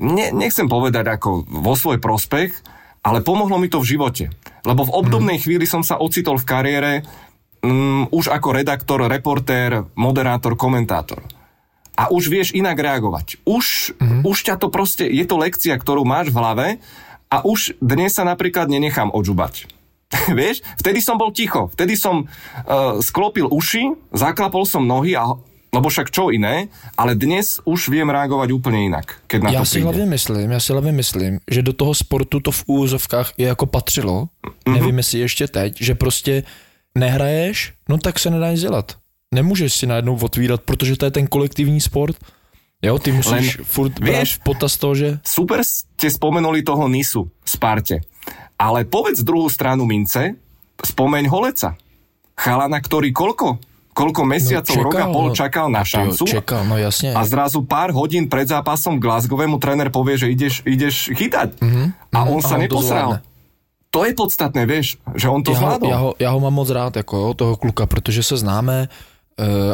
[0.00, 2.50] ne, nechcem povedať ako vo svoj prospech,
[3.02, 4.24] ale pomohlo mi to v živote.
[4.66, 6.92] Lebo v obdobnej chvíli som sa ocitol v kariére
[7.62, 11.22] um, už ako redaktor, reportér, moderátor, komentátor.
[11.98, 13.42] A už vieš inak reagovať.
[13.42, 14.22] Už, mm-hmm.
[14.22, 16.66] už ťa to proste, je to lekcia, ktorú máš v hlave
[17.26, 19.66] a už dnes sa napríklad nenechám odžubať.
[20.38, 25.36] vieš, vtedy som bol ticho, vtedy som uh, sklopil uši, zaklapol som nohy, a,
[25.68, 29.66] lebo však čo iné, ale dnes už viem reagovať úplne inak, keď na Já to
[29.66, 33.42] si hlavně myslím, já si hlavně myslím, že do toho sportu to v úvozovkách i
[33.42, 34.24] jako patřilo.
[34.24, 34.72] Mm-hmm.
[34.72, 36.42] Nevím, jestli ještě teď, že prostě
[36.98, 38.96] nehraješ, no tak se nedá nic dělat.
[39.34, 42.16] Nemůžeš si najednou otvírat, protože to je ten kolektivní sport.
[42.82, 46.88] Jo, ty musíš Len, furt vieš- brát v potaz toho, že Super ste spomenuli toho
[46.88, 48.00] Nisu, Sparte.
[48.58, 50.34] Ale povedz druhú stranu mince,
[50.82, 51.78] spomeň Holeca.
[52.34, 53.58] Chalana, ktorý koľko?
[53.94, 55.34] Koľko mesiacov, no, rok a pol no.
[55.34, 56.22] čakal na šancu.
[56.22, 57.14] Jo, čekal, no jasně.
[57.14, 61.58] A zrazu pár hodín pred zápasom v Glasgowe mu tréner povie, že ideš, ideš chytať.
[61.58, 61.86] Mm-hmm.
[62.14, 63.10] A on a sa on to neposral.
[63.90, 65.90] To je podstatné, vieš, že on to ho, zvládol.
[65.90, 68.88] já, ho, já ho mám moc rád, jako jo, toho kluka, protože se známe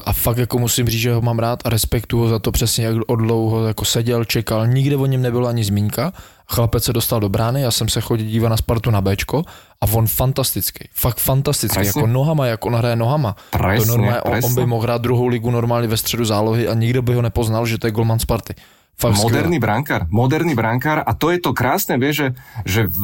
[0.05, 2.85] a fakt jako musím říct, že ho mám rád a respektuju ho za to přesně,
[2.85, 6.13] jak dlouho jako seděl, čekal, nikde o něm nebylo ani zmínka.
[6.49, 9.43] Chlapec se dostal do brány, já jsem se chodil dívat na Spartu na Bčko
[9.81, 12.01] a on fantastický, fakt fantastický, Presne.
[12.01, 13.37] jako nohama, jak on hraje nohama.
[13.51, 14.63] Presne, to normálně, on, on presne.
[14.63, 17.79] by mohl hrát druhou ligu normálně ve středu zálohy a nikdo by ho nepoznal, že
[17.79, 18.55] to je golman Sparty.
[18.97, 22.29] Fakt Moderný brankár, moderný brankár a to je to krásne, vieš, že,
[22.65, 23.03] že v,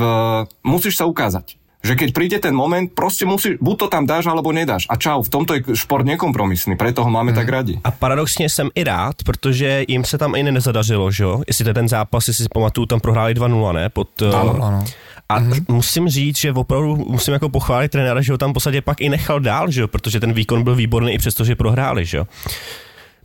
[0.62, 1.59] musíš sa ukázať.
[1.80, 4.84] Že keď príde ten moment, proste musíš, buď to tam dáš, alebo nedáš.
[4.92, 7.80] A čau, v tomto je šport nekompromisný, preto ho máme tak radi.
[7.84, 11.42] A paradoxně jsem i rád, protože jim se tam i nezadařilo, že jo?
[11.46, 13.88] Jestli to je ten zápas, jestli si pamatuju, tam prohráli 2-0, ne?
[13.88, 14.84] Pod, eh, Ano, ano.
[15.28, 15.64] A mm-hmm.
[15.68, 19.08] musím říct, že opravdu musím jako pochválit trenéra, že ho tam v podstatě pak i
[19.08, 19.88] nechal dál, že jo?
[19.88, 22.26] Protože ten výkon byl výborný i přesto, že prohráli, že jo?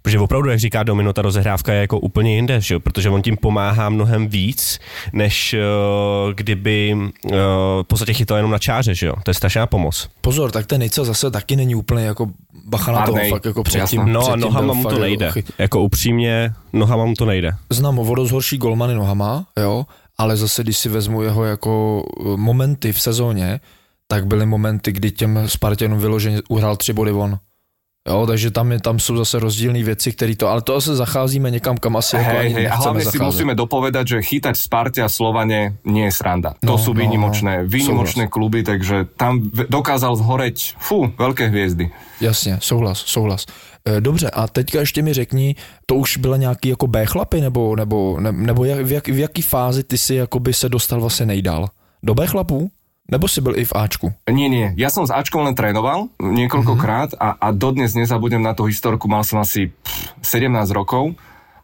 [0.05, 2.79] Protože opravdu, jak říká Domino, ta rozehrávka je jako úplně jinde, že jo?
[2.79, 4.79] protože on tím pomáhá mnohem víc,
[5.13, 5.55] než
[6.27, 7.31] uh, kdyby uh,
[7.81, 9.13] v podstatě chytal jenom na čáře, že jo?
[9.23, 10.09] To je strašná pomoc.
[10.21, 12.27] Pozor, tak ten Nica zase taky není úplně jako
[12.65, 14.01] bacha na toho, fakt jako předtím.
[14.13, 15.31] No a předtím nohama byl mu to nejde.
[15.31, 17.51] chy- Jako upřímně, nohama mu to nejde.
[17.69, 19.85] znám ho o dost horší golmany nohama, jo,
[20.17, 23.59] ale zase když si vezmu jeho jako eh, momenty v sezóně,
[24.07, 27.37] tak byly momenty, kdy těm Spartanům vyloženě uhrál tři body on.
[28.09, 31.51] Jo, takže tam, je, tam jsou zase rozdílné věci, které to, ale to asi zacházíme
[31.51, 33.25] někam, kam asi jako Hej, ani nechceme hlavne si zacházet.
[33.25, 36.53] musíme dopovedať, že chytať Sparte a Slovane nie je sranda.
[36.61, 37.69] To No, sú no, výnimočné, no.
[37.69, 41.89] výnimočné kluby, takže tam dokázal zhoreť, fú, veľké hviezdy.
[42.21, 43.45] Jasně, souhlas, souhlas.
[43.85, 47.75] E, Dobře, a teďka ještě mi řekni, to už byla nějaký jako B chlapy, nebo,
[47.75, 51.25] nebo, ne, nebo jak, v, jak, v jaký fázi ty si jakoby se dostal vlastně
[51.25, 51.67] nejdál?
[52.03, 52.69] Do B chlapů?
[53.05, 54.07] Nebo si byl i v Ačku?
[54.25, 58.65] Nie, nie, ja som s Ačkom len trénoval niekoľkokrát a, a dodnes nezabudnem na tú
[58.65, 61.13] historku, mal som asi pff, 17 rokov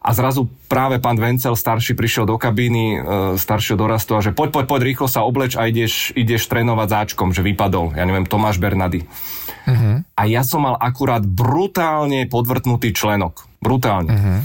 [0.02, 2.98] a zrazu práve pán Vencel starší prišiel do kabíny e,
[3.38, 6.94] staršieho dorastu a že poď, poď, poď, rýchlo sa obleč a ideš, ideš trénovať s
[7.06, 9.06] Ačkom, že vypadol, ja neviem, Tomáš Bernady.
[10.18, 13.46] A ja som mal akurát brutálne podvrtnutý členok.
[13.62, 14.42] Brutálne.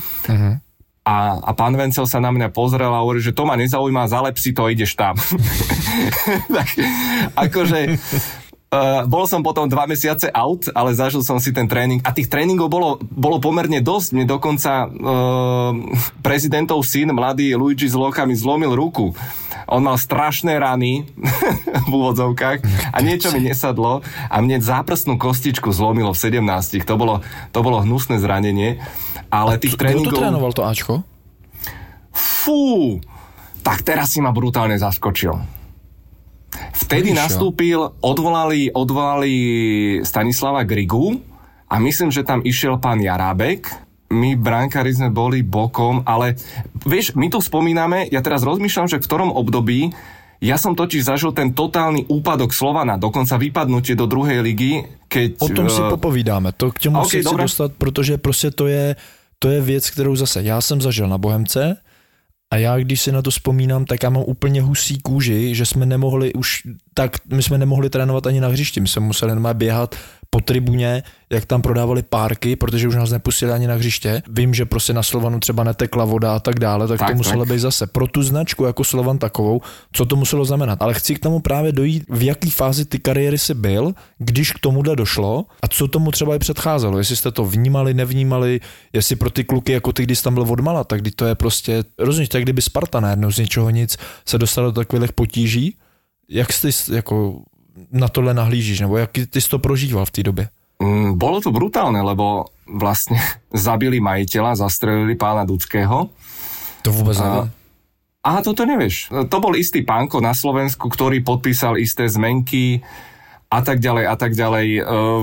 [1.08, 4.36] A, a pán Vencel sa na mňa pozrel a hovorí, že to ma nezaujíma, zalep
[4.36, 5.16] si to, ideš tam.
[6.56, 6.68] tak
[7.32, 7.96] akože...
[8.68, 12.28] Uh, bol som potom dva mesiace out, ale zažil som si ten tréning a tých
[12.28, 14.12] tréningov bolo, bolo pomerne dosť.
[14.12, 15.72] Mne dokonca uh,
[16.20, 19.16] prezidentov syn, mladý Luigi Zlocha mi zlomil ruku.
[19.72, 21.08] On mal strašné rany
[21.88, 26.84] v úvodzovkách a niečo mi nesadlo a mne záprstnú kostičku zlomilo v 17.
[26.84, 27.24] To bolo,
[27.56, 28.84] to bolo hnusné zranenie.
[29.32, 30.20] Ale tých Kdo to tréningov...
[30.20, 30.94] trénoval to Ačko?
[32.12, 32.98] Fú,
[33.62, 35.36] tak teraz si ma brutálne zaskočil.
[36.88, 37.20] Vtedy jo.
[37.20, 39.34] nastúpil, odvolali, odvolali
[40.02, 41.20] Stanislava Grigu
[41.68, 43.68] a myslím, že tam išiel pán Jarábek.
[44.08, 46.40] My brankári sme boli bokom, ale
[46.88, 49.92] vieš, my tu spomíname, ja teraz rozmýšľam, že v ktorom období
[50.38, 55.42] ja som totiž zažil ten totálny úpadok Slovana, dokonca vypadnutie do druhej ligy, keď...
[55.42, 58.70] O tom si eh, popovídáme, to k těmu Ok, si chci dostat, protože prostě to
[58.70, 58.96] je,
[59.40, 61.78] to je věc, kterou zase já jsem zažil na Bohemce
[62.52, 65.86] a já, když si na to vzpomínám, tak já mám úplně husí kůži, že jsme
[65.86, 66.62] nemohli už,
[66.94, 69.96] tak my jsme nemohli trénovat ani na hřišti, my jsme museli normálně běhat
[70.30, 74.22] po tribuně, jak tam prodávali párky, protože už nás nepustili ani na hřiště.
[74.30, 77.46] Vím, že prostě na Slovanu třeba netekla voda a tak dále, tak, Tak, to muselo
[77.46, 77.54] tak.
[77.54, 79.62] být zase pro tu značku jako Slovan takovou,
[79.92, 80.82] co to muselo znamenat.
[80.82, 84.60] Ale chci k tomu právě dojít, v jaký fázi ty kariéry si byl, když k
[84.60, 86.98] tomuhle došlo a co tomu třeba i předcházelo.
[86.98, 88.60] Jestli jste to vnímali, nevnímali,
[88.94, 91.84] jestli pro ty kluky jako ty, když tam byl odmala, tak kdy to je prostě,
[92.00, 95.78] rozumíš, tak kdyby Sparta najednou z ničeho nic se dostala do takových potíží,
[96.30, 97.42] jak jsi jako
[97.92, 100.50] na tohle nahlížíš, nebo jak ty jsi to prožíval v té době?
[100.78, 103.18] Mm, bolo to brutálne, lebo vlastne
[103.54, 106.10] zabili majiteľa, zastrelili pána Dudského.
[106.82, 107.52] To vůbec A- nevím.
[108.28, 109.08] Aha, toto nevieš.
[109.32, 112.84] To bol istý pánko na Slovensku, ktorý podpísal isté zmenky
[113.48, 114.68] a tak ďalej a tak ďalej.
[114.78, 114.82] E,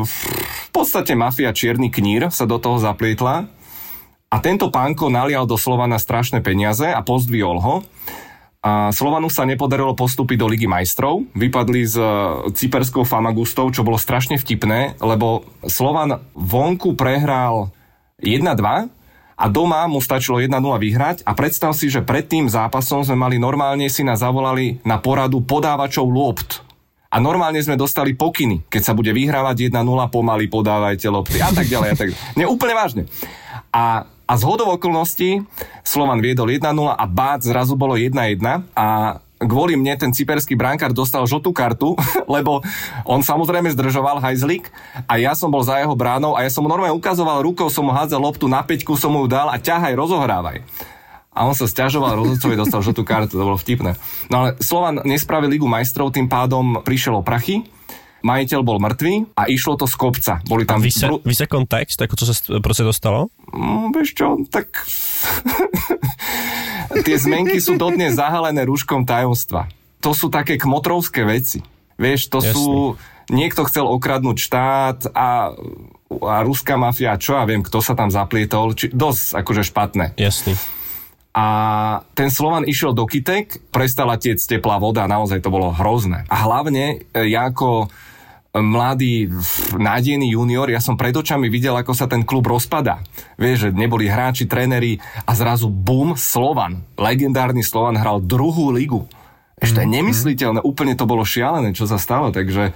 [0.09, 3.45] V podstate mafia Čierny knír sa do toho zaplietla
[4.33, 7.75] a tento pánko nalial do Slovana strašné peniaze a pozdvihol ho.
[8.65, 11.29] A Slovanu sa nepodarilo postúpiť do Ligy majstrov.
[11.37, 12.09] Vypadli s e,
[12.49, 17.69] cyperskou Famagustou, čo bolo strašne vtipné, lebo Slovan vonku prehral
[18.25, 18.89] 1-2
[19.37, 23.37] a doma mu stačilo 1-0 vyhrať a predstav si, že pred tým zápasom sme mali
[23.37, 26.65] normálne si nás zavolali na poradu podávačov lopt.
[27.13, 29.77] A normálne sme dostali pokyny, keď sa bude vyhrávať 1-0,
[30.09, 31.89] pomaly podávajte lopty a tak ďalej.
[31.93, 32.35] A tak ďalej.
[32.41, 33.03] Nie, úplne vážne.
[33.71, 35.45] A, a z hodov okolností
[35.85, 38.41] Slovan viedol 1-0 a bác zrazu bolo 1-1
[38.73, 38.87] a
[39.45, 41.93] kvôli mne ten cyperský brankár dostal žltú kartu,
[42.35, 42.65] lebo
[43.05, 44.73] on samozrejme zdržoval hajzlik
[45.05, 47.85] a ja som bol za jeho bránou a ja som mu normálne ukazoval rukou, som
[47.85, 50.65] mu hádzal loptu na peťku, som mu ju dal a ťahaj, rozohrávaj.
[51.35, 53.99] A on sa stiažoval, rozhodcovi dostal žltú kartu, to bolo vtipné.
[54.31, 57.67] No ale Slovan nespravil Ligu majstrov, tým pádom prišiel o prachy,
[58.25, 60.41] majiteľ bol mŕtvý a išlo to z kopca.
[60.49, 60.81] Boli tam...
[60.81, 63.27] Ví se, bru- kontext, jako co se, st- proč se to stalo?
[63.53, 64.67] Mm, vieš čo, tak...
[67.05, 69.69] Tie zmenky sú dodnes zahalené rúškom tajomstva.
[70.01, 71.61] To sú také kmotrovské veci.
[72.01, 72.55] Vieš, to Jasne.
[72.55, 72.97] sú...
[73.25, 75.57] Niekto chcel okradnúť štát a,
[76.13, 78.77] a ruská mafia, čo ja viem, kto sa tam zaplietol.
[78.77, 80.13] Či, dosť akože špatné.
[80.21, 80.53] Jasný.
[81.35, 81.47] A
[82.15, 86.29] ten Slovan išiel do Kitek, prestala tiec teplá voda, naozaj to bolo hrozné.
[86.31, 87.91] A hlavne e, ja ako
[88.55, 89.27] mladý,
[89.75, 93.03] nádejný junior, ja som pred očami videl, ako sa ten klub rozpada.
[93.35, 96.87] Vieš, že neboli hráči, tréneri a zrazu bum, Slovan.
[96.95, 99.11] Legendárny Slovan hral druhú ligu.
[99.59, 102.75] Ešte je nemysliteľné, úplne to bolo šialené, čo sa stalo, takže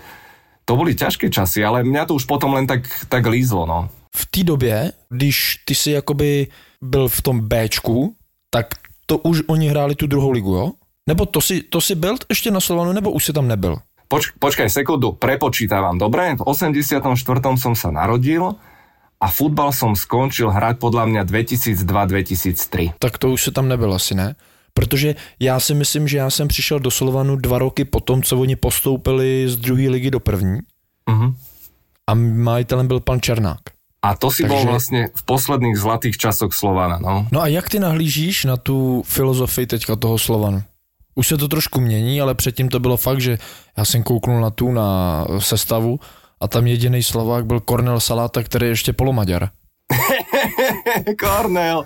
[0.67, 3.91] to boli ťažké časy, ale mňa to už potom len tak, tak lízlo, no.
[4.17, 6.47] v té době, když ty si jakoby
[6.83, 8.15] byl v tom Bčku,
[8.51, 8.67] tak
[9.07, 10.73] to už oni hráli tu druhou ligu, jo?
[11.09, 13.77] Nebo to si, to si byl ještě na Slovanu, nebo už si tam nebyl?
[14.09, 16.33] Poč, počkaj sekundu, prepočítavam, dobre?
[16.37, 17.13] V 84.
[17.61, 18.41] som sa narodil
[19.21, 22.97] a futbal som skončil hrať podľa mňa 2002-2003.
[22.97, 24.33] Tak to už si tam nebyl asi, ne?
[24.73, 28.39] Protože já si myslím, že já jsem přišel do Slovanu dva roky po tom, co
[28.39, 30.59] oni postoupili z druhé ligy do první.
[31.11, 31.35] Mhm.
[32.07, 33.61] A majitelem byl pan Černák.
[34.03, 37.27] A to si Takže- bol vlastne v posledných zlatých časoch Slovana, no.
[37.35, 40.63] No a jak ty nahlížíš na tu filozofii teďka toho Slovanu?
[41.19, 43.39] Už se to trošku mění, ale předtím to bylo fakt, že
[43.77, 46.01] já jsem kouknul na tu, na sestavu
[46.41, 49.51] a tam jediný Slovák byl Kornel Saláta, který je ještě polomaďar.
[51.19, 51.85] Kornel.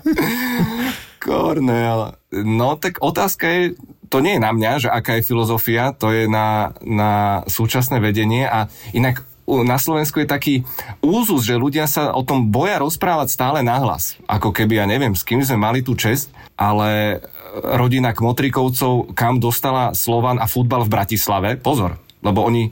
[1.19, 2.11] Kornel.
[2.43, 3.71] No tak otázka je,
[4.09, 8.45] to nie je na mňa, že aká je filozofia, to je na, na súčasné vedenie
[8.45, 10.55] a inak na Slovensku je taký
[11.03, 14.15] úzus, že ľudia sa o tom boja rozprávať stále nahlas.
[14.23, 17.15] Ako keby, ja neviem, s kým sme mali tú čest, ale e,
[17.75, 22.71] rodina Kmotrikovcov, kam dostala Slovan a futbal v Bratislave, pozor, lebo oni,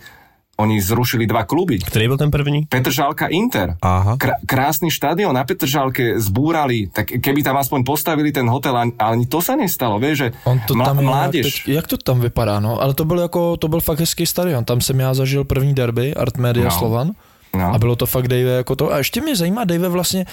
[0.60, 1.80] oni zrušili dva kluby.
[1.80, 2.62] Který byl ten první?
[2.70, 3.76] Petržálka Inter.
[3.82, 4.16] Aha.
[4.16, 9.26] Krá- krásny štadión na Petržálke zbúrali, tak keby tam aspoň postavili ten hotel, ani, ani
[9.26, 11.46] to sa nestalo, vieš, že On to mla- tam mládež.
[11.46, 12.82] Jak, teď, jak to tam vypadá, no?
[12.82, 14.66] Ale to byl jako, to byl fakt hezký stadion.
[14.66, 16.72] Tam jsem já zažil první derby, Art Media No.
[16.72, 17.12] Slovan.
[17.58, 17.74] No.
[17.74, 18.94] A bylo to fakt Dave jako to.
[18.94, 20.26] A ještě mě zajímá Dave vlastně,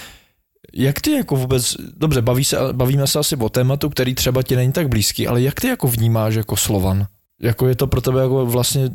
[0.73, 4.55] jak ty jako vůbec, dobře, baví se, bavíme se asi o tématu, který třeba ti
[4.55, 7.05] není tak blízký, ale jak ty jako vnímáš jako Slovan?
[7.41, 8.89] Jako je to pro tebe jako vlastně,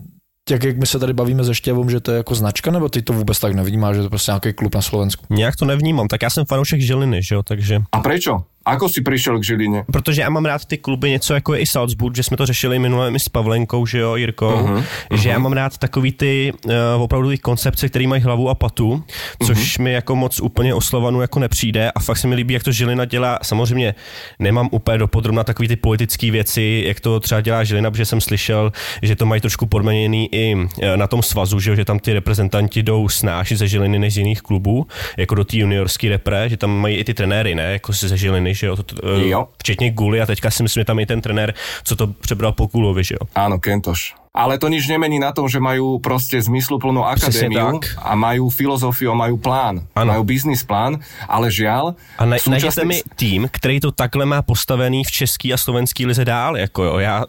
[0.51, 3.03] jak, jak my se tady bavíme se Štěvom, že to je jako značka, nebo ty
[3.03, 5.27] to vůbec tak nevnímáš, že to je prostě nějaký klub na Slovensku?
[5.31, 7.81] Nějak to nevnímám, tak já jsem fanoušek Žiliny, že jo, takže...
[7.93, 8.45] A prečo?
[8.65, 9.85] Ako si prišiel k Žiline?
[9.93, 12.79] Protože já mám rád ty kluby, něco jako je i Salzburg, že jsme to řešili
[12.79, 16.73] minule i s Pavlenkou, že jo, Jirkou, uh-huh, že já mám rád takový ty uh,
[17.03, 19.05] opravdu ty koncepce, které mají hlavu a patu,
[19.47, 19.83] což uh-huh.
[19.83, 23.05] mi jako moc úplně oslovanu jako nepřijde a fakt se mi líbí, jak to Žilina
[23.05, 23.39] dělá.
[23.43, 23.95] Samozřejmě
[24.39, 28.73] nemám úplně dopodrobna takový ty politické věci, jak to třeba dělá Žilina, protože jsem slyšel,
[29.03, 32.13] že to mají trošku podměněný i eh, na tom svazu, že, jo, že tam ty
[32.13, 36.57] reprezentanti jdou snáš ze Žiliny než z jiných klubů, jako do té juniorské repre, že
[36.57, 39.49] tam mají i ty trenéry, ne, jako ze Žiliny, že jo, eh, Jo.
[39.59, 42.67] včetně Guly a teďka si myslím, že tam je ten trenér, co to přebral po
[42.67, 43.27] Gulovi, že jo.
[43.35, 44.15] Áno, Kentoš.
[44.35, 49.39] Ale to nič nemení na tom, že majú proste zmysluplnú akadémiu a majú filozofiu, majú
[49.39, 50.11] plán, Ano.
[50.11, 50.99] majú biznis plán,
[51.31, 55.57] ale žiaľ, A najděte súčasnej- mi tým, který to takhle má postavený v český a
[55.57, 57.25] slovenský lize dál, jako jo, já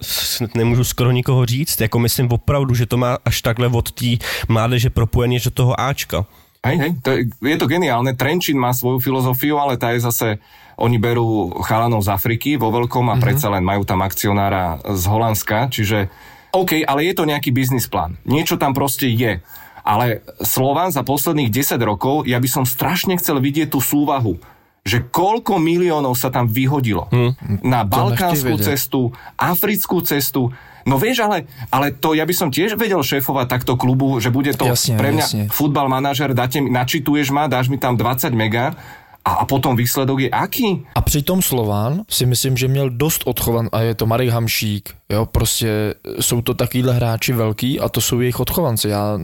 [0.58, 4.18] nemůžu skoro nikoho říct, jako myslím opravdu, že to má až takhle od té
[4.50, 6.26] mládeže propojený do toho Ačka.
[6.66, 7.20] Hej, hej, to je,
[7.54, 8.18] je to geniálne.
[8.18, 10.42] Trenčín má svoju filozofiu, ale tá je zase,
[10.76, 13.24] oni berú chalanov z Afriky vo veľkom a mm-hmm.
[13.24, 16.12] predsa len majú tam akcionára z Holandska, čiže
[16.56, 18.16] OK, ale je to nejaký biznis plán.
[18.24, 19.44] Niečo tam proste je.
[19.86, 24.40] Ale Slovan za posledných 10 rokov, ja by som strašne chcel vidieť tú súvahu
[24.86, 27.66] že koľko miliónov sa tam vyhodilo hmm.
[27.66, 30.54] na balkánsku cestu, africkú cestu.
[30.86, 34.54] No vieš, ale, ale to ja by som tiež vedel šéfovať takto klubu, že bude
[34.54, 35.44] to Jasne, pre mňa jasne.
[35.50, 38.78] futbal manažer, dáte, mi- načituješ ma, dáš mi tam 20 mega
[39.26, 40.86] a, a potom výsledok je aký?
[40.96, 45.26] A přitom Slován si myslím, že měl dost odchovan, a je to Marek Hamšík, jo,
[45.26, 48.90] prostě jsou to takovýhle hráči velký a to jsou jejich odchovanci.
[48.90, 49.20] Já,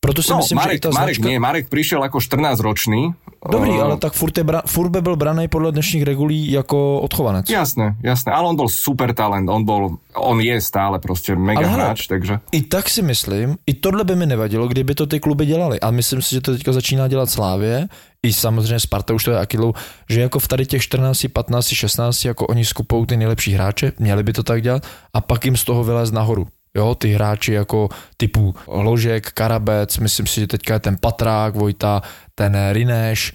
[0.00, 1.28] proto si No, myslím, že Marek, ta Marek značka...
[1.28, 3.12] nie, Marek prišiel ako 14-ročný.
[3.40, 7.00] Dobrý, Eh, ale tak furt, je bra, furt by byl branej podle dnešních regulí jako
[7.00, 7.50] odchovanec.
[7.50, 11.68] Jasné, jasné, ale on bol super talent, on bol, on je stále prostě mega Ale
[11.68, 12.38] hráč, takže...
[12.52, 15.80] I tak si myslím, i tohle by mi nevadilo, kdyby to ty kluby dělali.
[15.80, 17.88] A myslím si, že to teďka začíná dělat Slávě,
[18.22, 19.72] i samozřejmě Sparta už to je Akilou,
[20.10, 24.22] že jako v tady těch 14, 15, 16, jako oni skupou ty nejlepší hráče, měli
[24.22, 24.82] by to tak dělat,
[25.14, 26.46] a pak jim z toho vylézt nahoru.
[26.76, 32.02] Jo, ty hráči jako typu Ložek, Karabec, myslím si, že teďka je ten Patrák, Vojta,
[32.34, 33.32] ten Rineš,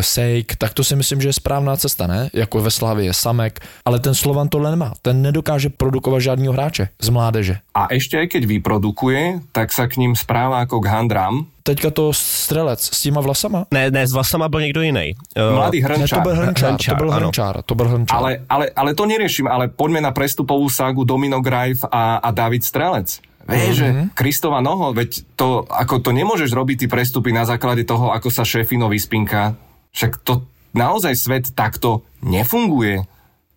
[0.00, 2.30] Sejk, tak to si myslím, že je správná cesta, ne?
[2.34, 4.92] Jako ve Slavě je Samek, ale ten Slovan tohle nemá.
[5.02, 7.54] Ten nedokáže produkovat žádného hráče z mládeže.
[7.74, 11.46] A ešte aj keď vyprodukuje, tak sa k ním správa ako k handram.
[11.62, 13.64] teďka to střelec s těma vlasama?
[13.70, 15.14] Ne, ne, s Vlasama byl někdo jiný.
[15.36, 16.22] Uh, Mladý Ne, to hrnčár.
[16.22, 17.26] byl hrnčár, Hrnčár, to byl ano.
[17.26, 18.18] hrnčár, to byl hrnčár.
[18.18, 22.64] Ale, ale, ale to neriešim, ale poďme na prestupovú ságu Domino Grajf a, a David
[22.64, 23.20] Strelec.
[23.48, 28.12] Vieš, že Kristova noho, veď to, ako to nemôžeš robiť ty prestupy na základe toho,
[28.12, 29.56] ako sa šéfino vyspinka.
[29.98, 30.46] Však to
[30.78, 33.02] naozaj svet takto nefunguje.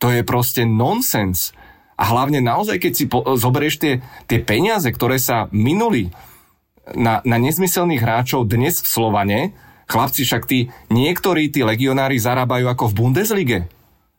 [0.02, 1.54] To je proste nonsens.
[1.94, 3.94] A hlavne naozaj, keď si po, zoberieš tie,
[4.26, 6.10] tie peniaze, ktoré sa minuli
[6.98, 9.40] na, na nezmyselných hráčov dnes v Slovane,
[9.86, 13.60] chlapci však tí, niektorí tí legionári zarábajú ako v Bundeslige.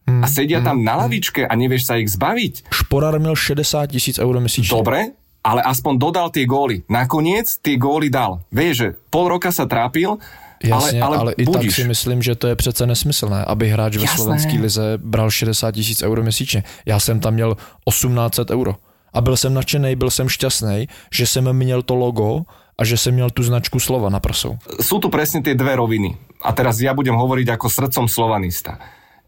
[0.06, 2.70] A sedia tam na lavičke a nevieš sa ich zbaviť.
[2.70, 4.76] Šporar měl 60 tisíc euro měsíčně.
[4.76, 5.00] Dobre,
[5.42, 6.86] ale aspoň dodal tie góly.
[6.86, 8.46] Nakoniec tie góly dal.
[8.54, 10.22] Vieš, že pol roka sa trápil,
[10.68, 11.74] Jasně, ale, ale, ale, i tak budíš.
[11.74, 16.02] si myslím, že to je přece nesmyslné, aby hráč ve slovenské lize bral 60 tisíc
[16.02, 16.62] euro měsíčně.
[16.86, 17.56] Já jsem tam měl
[17.88, 18.74] 1800 euro.
[19.12, 22.40] A byl jsem nadšený, byl jsem šťastný, že jsem měl to logo
[22.78, 24.56] a že jsem měl tu značku slova na prsou.
[24.80, 26.16] sú tu presne tie dve roviny.
[26.42, 28.80] A teraz ja budem hovoriť ako srdcom slovanista.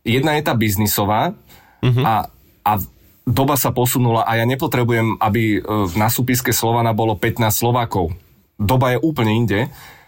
[0.05, 1.37] Jedna je tá biznisová
[1.85, 2.01] Mhm.
[2.01, 2.15] a
[2.65, 2.73] a
[3.29, 5.69] doba sa posunula a ja nepotrebujem, aby e,
[6.01, 8.17] na súpiske Slovana bolo 15 Slovákov.
[8.57, 9.61] Doba je úplne inde.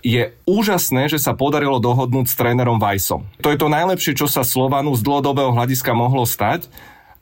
[0.05, 3.25] Je úžasné, že sa podarilo dohodnúť s trénerom Vajsom.
[3.41, 6.69] To je to najlepšie, čo sa Slovanu z dlhodobého hľadiska mohlo stať,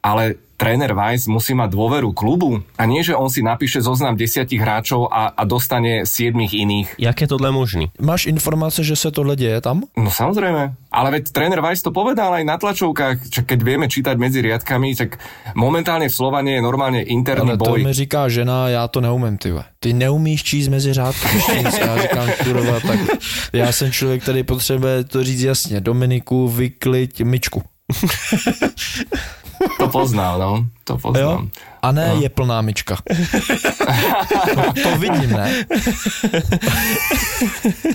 [0.04, 4.64] ale tréner Weiss musí mať dôveru klubu a nie, že on si napíše zoznam desiatich
[4.64, 6.88] hráčov a, a dostane siedmých iných.
[6.96, 7.92] Jak je tohle možný?
[8.00, 9.84] Máš informace, že sa tohle deje tam?
[9.92, 10.72] No samozrejme.
[10.88, 14.96] Ale veď tréner Weiss to povedal aj na tlačovkách, čo keď vieme čítať medzi riadkami,
[14.96, 15.20] tak
[15.52, 17.84] momentálne v Slovane je normálne interný Ale to boj.
[17.84, 19.52] mi říká žena, já to neumím, ty.
[19.84, 21.28] Ty neumíš číst mezi řádky.
[21.84, 22.98] Já říkám, kurva, tak
[23.52, 25.80] já jsem člověk, který potřebuje to říct jasně.
[25.80, 27.62] Dominiku, vykliď myčku.
[29.78, 30.52] To poznal, no.
[30.84, 30.98] To Jo?
[31.00, 31.50] poznám.
[31.84, 32.96] A ne je plná myčka.
[34.56, 35.64] No, to vidím, ne?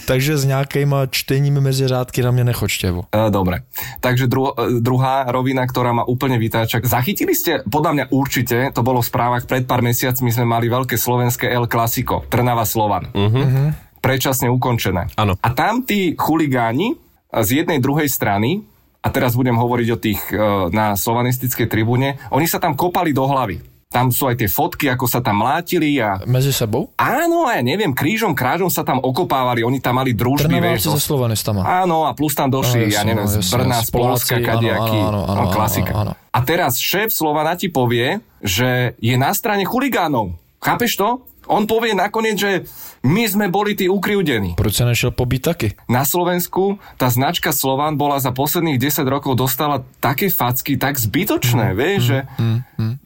[0.06, 3.02] Takže s nějakýma čteními mezi řádky na mě nechoď, štěvo.
[3.16, 3.62] E, Dobre.
[4.00, 6.82] Takže dru, e, druhá rovina, ktorá ma úplne vytáča.
[6.86, 10.94] Zachytili ste, podľa mňa určite, to bolo v správach, pred pár mesiacmi sme mali veľké
[10.98, 13.10] slovenské El Clasico, Trnava Slovan.
[13.14, 13.74] Uh-huh.
[14.00, 15.10] Predčasne ukončené.
[15.18, 15.34] Áno.
[15.42, 16.96] A tam tí chuligáni e,
[17.42, 18.69] z jednej druhej strany,
[19.00, 20.38] a teraz budem hovoriť o tých e,
[20.70, 23.64] na slovanistickej tribúne, oni sa tam kopali do hlavy.
[23.90, 26.94] Tam sú aj tie fotky, ako sa tam mlátili a Mezi sebou?
[26.94, 31.02] Áno, a ja neviem, krížom, krážom sa tam okopávali, oni tam mali družby, vieš, so
[31.02, 31.66] slovanistama.
[31.66, 35.26] Áno, a plus tam došli, No, ja neviem, no, z Brna, z Polska, kadejaký, áno,
[35.26, 35.92] áno, áno, no, áno, klasika.
[35.98, 36.12] áno.
[36.14, 40.38] A teraz šéf Slovana ti povie, že je na strane chuligánov.
[40.62, 41.26] Chápeš to?
[41.50, 42.52] On povie nakoniec, že
[43.02, 44.54] my sme boli tí ukriúdení.
[44.54, 45.74] Proč se nešel pobít taky?
[45.90, 51.74] Na Slovensku tá značka Slovan bola za posledných 10 rokov dostala také facky, tak zbytočné,
[51.74, 52.18] vieš, že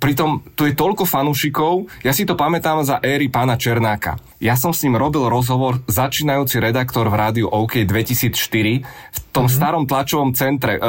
[0.01, 4.19] pritom tu je toľko fanúšikov, ja si to pamätám za éry pána Černáka.
[4.43, 9.87] Ja som s ním robil rozhovor, začínajúci redaktor v rádiu OK 2004 v tom starom
[9.87, 10.81] tlačovom centre, eh,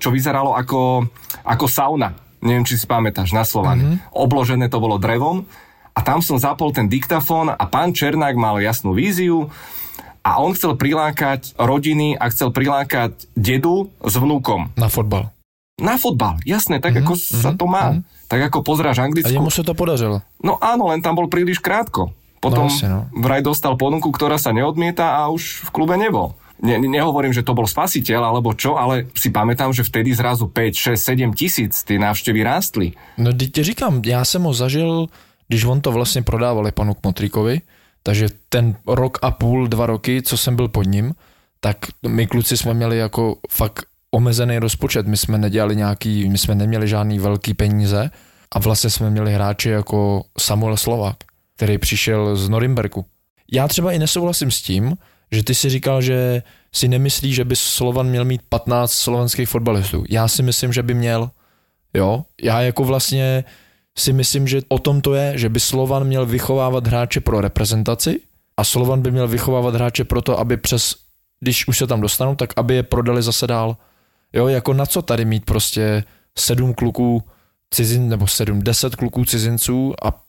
[0.00, 1.06] čo vyzeralo ako,
[1.46, 2.18] ako sauna.
[2.42, 3.98] Neviem, či si pamätáš, na Slovane.
[4.12, 5.48] Obložené to bolo drevom
[5.96, 9.48] a tam som zapol ten diktafón a pán Černák mal jasnú víziu
[10.20, 14.76] a on chcel prilákať rodiny a chcel prilákať dedu s vnúkom.
[14.76, 15.32] Na fotbal.
[15.76, 18.00] Na fotbal, jasné, tak ako sa to má.
[18.26, 19.32] Tak ako pozráš A Anglicku.
[19.32, 20.20] jemu se to podařilo.
[20.42, 22.10] No áno, len tam bol príliš krátko.
[22.36, 23.00] Potom No, jasne, no.
[23.16, 26.36] vraj dostal ponuku, ktorá sa neodmieta a už v klube nebol.
[26.56, 30.48] Ne, ne- nehovorím, že to bol spasiteľ alebo čo, ale si pamätám, že vtedy zrazu
[30.48, 32.86] 5, 6, 7 tisíc tie návštevy rástli.
[33.14, 35.06] No teď ti říkám, já jsem ho zažil,
[35.48, 37.60] když on to vlastně prodávali panu Kmotríkovi,
[38.02, 41.14] takže ten rok a půl, dva roky, co jsem byl pod ním,
[41.60, 41.76] tak
[42.08, 46.88] my kluci jsme měli jako fakt omezený rozpočet, my jsme nedělali nějaký, my jsme neměli
[46.88, 48.10] žádný velký peníze
[48.52, 51.16] a vlastně jsme měli hráče jako Samuel Slovák,
[51.56, 53.04] který přišel z Norimberku.
[53.52, 54.96] Já třeba i nesouhlasím s tím,
[55.32, 56.42] že ty si říkal, že
[56.72, 60.04] si nemyslíš, že by Slovan měl mít 15 slovenských fotbalistů.
[60.08, 61.30] Já si myslím, že by měl.
[61.94, 63.44] Jo, já jako vlastně
[63.98, 68.20] si myslím, že o tom to je, že by Slovan měl vychovávat hráče pro reprezentaci
[68.56, 70.94] a Slovan by měl vychovávat hráče pro to, aby přes,
[71.40, 73.76] když už se tam dostanou, tak aby je prodali zase dál.
[74.32, 76.04] Jo, jako na co tady mít prostě
[76.38, 77.22] sedm kluků
[77.70, 80.25] cizin, nebo sedm, deset kluků cizinců a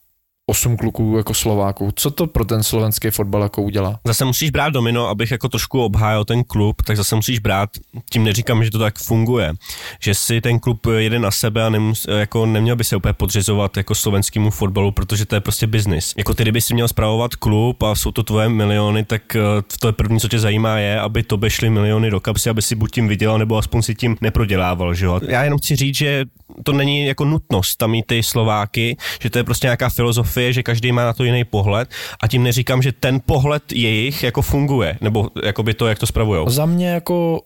[0.48, 1.90] osm kluků jako Slováků.
[1.94, 4.00] Co to pro ten slovenský fotbal jako udělá?
[4.04, 7.70] Zase musíš brát domino, abych jako trošku obhájil ten klub, tak zase musíš brát,
[8.10, 9.52] tím neříkám, že to tak funguje,
[10.00, 13.76] že si ten klub jede na sebe a nemus, jako neměl by se úplně podřizovat
[13.76, 16.14] jako slovenskému fotbalu, protože to je prostě biznis.
[16.16, 19.40] Jako ty, kdyby si měl spravovat klub a jsou to tvoje miliony, tak eh,
[19.80, 22.74] to je první, co tě zajímá, je, aby to šly miliony do kapsy, aby si
[22.74, 25.06] buď tím vydělal, nebo aspoň si tím neprodělával, že.
[25.28, 26.24] Já jenom chci říct, že
[26.64, 30.62] to není jako nutnost tam mít ty Slováky, že to je prostě nějaká filozofie, že
[30.62, 31.90] každý má na to jiný pohled
[32.22, 36.48] a tím neříkám, že ten pohled jejich jako funguje, nebo jakoby to, jak to spravujou.
[36.48, 37.40] Za mě jako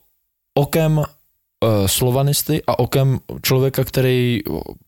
[0.54, 1.04] okem uh,
[1.86, 4.40] slovanisty a okem člověka, který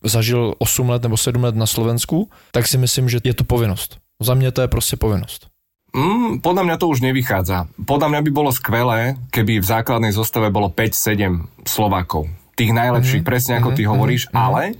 [0.03, 3.97] zažil 8 let nebo 7 let na Slovensku, tak si myslím, že je to povinnost.
[4.21, 5.47] Za mě to je prostě povinnost.
[5.95, 7.71] Mm, podľa mňa to už nevychádza.
[7.87, 12.27] Podľa mňa by bolo skvelé, keby v základnej zostave bolo 5-7 Slovákov.
[12.59, 13.31] Tých najlepších, mm-hmm.
[13.31, 14.43] presne ako ty hovoríš, mm-hmm.
[14.43, 14.75] ale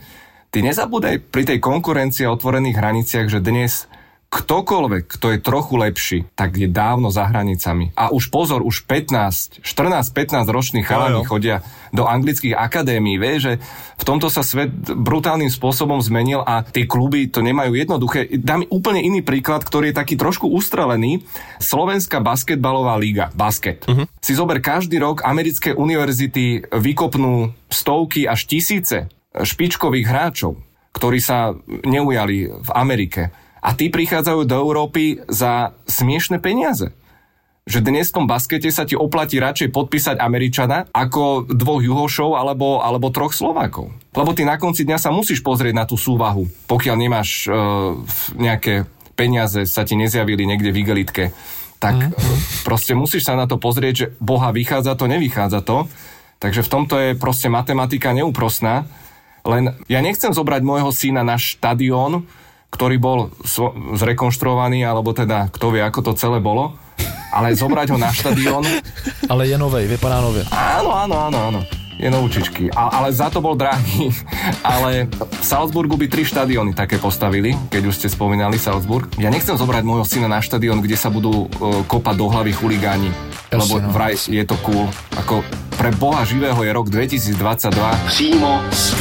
[0.55, 3.91] ty nezabúdaj pri tej konkurencii a otvorených hraniciach, že dnes
[4.31, 7.91] ktokoľvek, kto je trochu lepší, tak je dávno za hranicami.
[7.95, 11.27] A už pozor, už 15, 14-15 roční chalani jo.
[11.27, 13.53] chodia do anglických akadémií, vie, že
[13.95, 18.27] v tomto sa svet brutálnym spôsobom zmenil a tie kluby to nemajú jednoduché.
[18.39, 21.23] Dám úplne iný príklad, ktorý je taký trošku ustrelený.
[21.59, 23.87] Slovenská basketbalová liga, basket.
[23.87, 24.07] Uh-huh.
[24.19, 29.07] Si zober každý rok americké univerzity vykopnú stovky až tisíce
[29.43, 30.55] špičkových hráčov,
[30.95, 31.51] ktorí sa
[31.83, 33.35] neujali v Amerike.
[33.65, 36.93] A tí prichádzajú do Európy za smiešne peniaze.
[37.65, 42.77] že dnes v tom baskete sa ti oplatí radšej podpísať Američana ako dvoch Juhošov alebo,
[42.85, 43.89] alebo troch Slovákov.
[44.13, 47.97] Lebo ty na konci dňa sa musíš pozrieť na tú súvahu, pokiaľ nemáš uh,
[48.37, 48.85] nejaké
[49.17, 51.33] peniaze, sa ti nezjavili niekde v igelitke.
[51.81, 52.37] Tak mm-hmm.
[52.69, 55.89] proste musíš sa na to pozrieť, že Boha vychádza to, nevychádza to.
[56.37, 58.85] Takže v tomto je proste matematika neúprosná.
[59.45, 62.25] Len ja nechcem zobrať môjho syna na štadión,
[62.73, 63.19] ktorý bol
[63.95, 66.75] zrekonštruovaný, alebo teda kto vie, ako to celé bolo,
[67.29, 68.65] ale zobrať ho na štadión.
[69.31, 70.47] Ale je novej, vypadá nově.
[70.49, 71.61] Áno, áno, áno, áno.
[71.95, 72.67] Je novúčičky.
[72.75, 74.11] A, ale za to bol drahý.
[74.63, 79.11] Ale v Salzburgu by tri štadióny také postavili, keď už ste spomínali Salzburg.
[79.19, 83.11] Ja nechcem zobrať môjho syna na štadión, kde sa budú uh, kopať do hlavy chuligáni.
[83.51, 83.89] Jasne, lebo no.
[83.93, 84.89] vraj je to cool.
[85.17, 87.75] Ako pre Boha živého je rok 2022.
[88.07, 88.95] Přímo z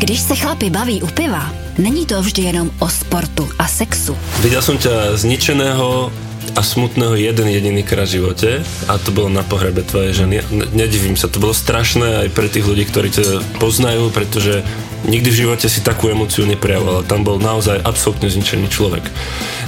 [0.00, 4.16] Když se chlapi baví u piva, není to vždy jenom o sportu a sexu.
[4.42, 6.10] Videl som ťa zničeného
[6.56, 8.50] a smutného jeden jediný krát v živote
[8.88, 10.42] a to bolo na pohrebe tvojej ženy.
[10.72, 14.64] Nedivím sa, to bolo strašné aj pre tých ľudí, ktorí ťa poznajú, pretože
[15.08, 17.06] nikdy v živote si takú emociu neprejavoval.
[17.08, 19.04] Tam bol naozaj absolútne zničený človek.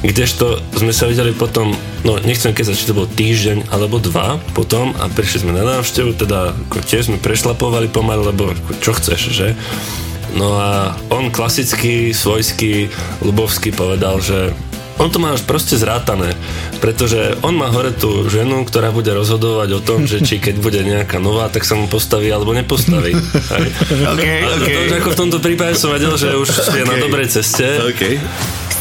[0.02, 1.72] Kdežto sme sa videli potom,
[2.02, 6.18] no nechcem keď či to bol týždeň alebo dva potom a prišli sme na návštevu,
[6.18, 8.50] teda ako tiež sme prešlapovali pomaly, lebo
[8.82, 9.48] čo chceš, že?
[10.32, 12.88] No a on klasicky, svojsky,
[13.20, 14.56] ľubovsky povedal, že
[14.98, 16.36] on to má už proste zrátané,
[16.80, 20.80] pretože on má hore tú ženu, ktorá bude rozhodovať o tom, že či keď bude
[20.84, 23.16] nejaká nová, tak sa mu postaví alebo nepostaví.
[24.12, 24.74] okay, a okay.
[24.74, 26.82] to už ako v tomto prípade som vedel, že už okay.
[26.82, 27.66] je na dobrej ceste.
[27.94, 28.20] Okay.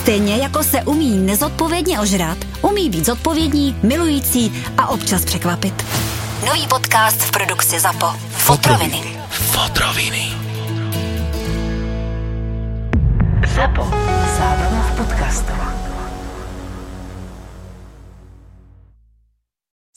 [0.01, 5.85] Stejně jako se umí nezodpovědně ožrat, umí být zodpovědní, milující a občas překvapit.
[6.45, 8.13] Nový podcast v produkci ZAPO.
[8.29, 9.01] Fotroviny.
[9.29, 10.33] Fotroviny.
[13.55, 13.83] ZAPO.
[14.37, 15.90] Zábrná v podcastovách.